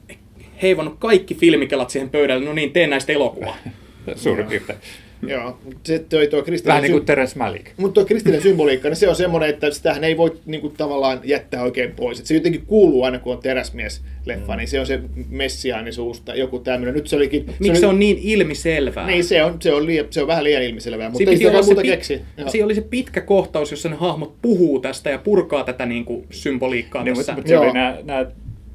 heivannut 0.62 0.96
kaikki 1.00 1.36
filmikelat 1.36 1.90
siihen 1.90 2.10
pöydälle. 2.10 2.46
No 2.46 2.54
niin, 2.54 2.72
teen 2.72 2.90
näistä 2.90 3.14
elokuvaa. 3.14 3.56
Suurin 4.16 4.46
piirtein. 4.48 4.80
Joo, 5.28 5.58
se 5.84 6.00
toi 6.00 6.28
tuo 6.28 6.38
Vähän 6.38 6.46
kristillinen, 6.46 6.82
niin 6.84 6.92
kuin 6.92 7.02
sy- 7.02 7.06
Terence 7.06 7.38
Malick. 7.38 7.66
mutta 7.78 7.94
tuo 7.94 8.06
kristillinen 8.06 8.42
symboliikka, 8.44 8.90
niin 8.90 8.96
se 8.96 9.10
on 9.10 9.16
semmoinen, 9.16 9.50
että 9.50 9.72
sitähän 9.72 10.04
ei 10.04 10.18
voi 10.18 10.38
niin 10.46 10.62
kuin, 10.62 10.74
tavallaan 10.78 11.20
jättää 11.24 11.64
oikein 11.64 11.92
pois. 11.92 12.20
Et 12.20 12.26
se 12.26 12.34
jotenkin 12.34 12.66
kuuluu 12.66 13.04
aina, 13.04 13.20
kun 13.20 13.34
on 13.34 13.40
teräsmies-leffa, 13.44 14.52
mm. 14.52 14.58
niin 14.58 14.68
se 14.68 14.80
on 14.80 14.86
se 14.86 15.00
messiaanisuus 15.30 16.22
tai 16.22 16.40
joku 16.40 16.60
tämmöinen. 16.60 16.96
Nyt 16.96 17.08
se 17.08 17.16
olikin... 17.16 17.46
Miksi 17.60 17.80
se 17.80 17.88
on 17.88 18.00
niin 18.00 18.18
ilmiselvää? 18.22 19.08
Niin, 19.08 19.24
se 19.24 19.44
on, 19.44 19.58
se 19.62 19.74
on, 19.74 19.86
liian, 19.86 20.06
se 20.10 20.22
on 20.22 20.28
vähän 20.28 20.44
liian 20.44 20.64
ilmiselvää, 20.64 21.10
mutta 21.10 21.18
Siinä 21.18 21.32
ei 21.32 21.38
sitä 21.38 21.50
olla 21.52 21.62
muuta 21.64 21.82
se, 21.82 21.88
keksi. 21.88 22.16
pit- 22.16 22.22
Joo. 22.42 22.50
siinä 22.50 22.66
oli 22.66 22.76
se 22.76 22.82
pitkä 22.82 23.22
kohtaus, 23.22 23.72
jossa 23.72 23.90
ne 23.90 23.96
hahmot 23.96 24.36
puhuu 24.42 24.80
tästä 24.80 25.10
ja 25.10 25.18
purkaa 25.18 25.64
tätä 25.64 25.86
niin 25.86 26.06
kuin, 26.06 26.26
symboliikkaa 26.30 27.04
Niin, 27.04 27.16
tässä. 27.16 27.32
mutta, 27.32 27.36
mutta 27.36 27.48
se 27.50 27.54
Joo. 27.54 27.64
oli 27.64 27.74
nämä, 27.74 27.98
nämä 28.04 28.26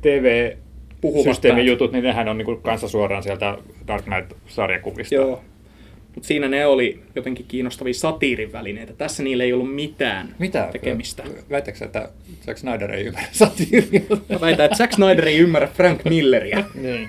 TV 0.02 0.52
systeemijutut, 1.24 1.92
niin 1.92 2.04
nehän 2.04 2.28
on 2.28 2.38
niin 2.38 2.60
kanssa 2.62 2.88
suoraan 2.88 3.22
sieltä 3.22 3.58
Dark 3.88 4.04
Knight-sarjakuvista. 4.04 5.14
Joo. 5.14 5.40
Mutta 6.16 6.26
siinä 6.26 6.48
ne 6.48 6.66
oli 6.66 7.00
jotenkin 7.14 7.46
kiinnostavia 7.48 7.94
satiirin 7.94 8.52
välineitä. 8.52 8.92
Tässä 8.92 9.22
niillä 9.22 9.44
ei 9.44 9.52
ollut 9.52 9.74
mitään 9.74 10.34
Mitä? 10.38 10.68
tekemistä. 10.72 11.22
Väitätkö, 11.50 11.84
että 11.84 12.08
Zack 12.46 12.58
Snyder 12.58 12.90
ei 12.90 13.04
ymmärrä 13.04 13.28
satiiria? 13.32 14.00
Mä 14.28 14.40
väitän, 14.40 14.64
että 14.64 14.76
Zack 14.76 14.92
Snyder 14.92 15.28
ei 15.28 15.38
ymmärrä 15.38 15.68
Frank 15.68 16.04
Milleria. 16.04 16.64
Niin. 16.74 17.08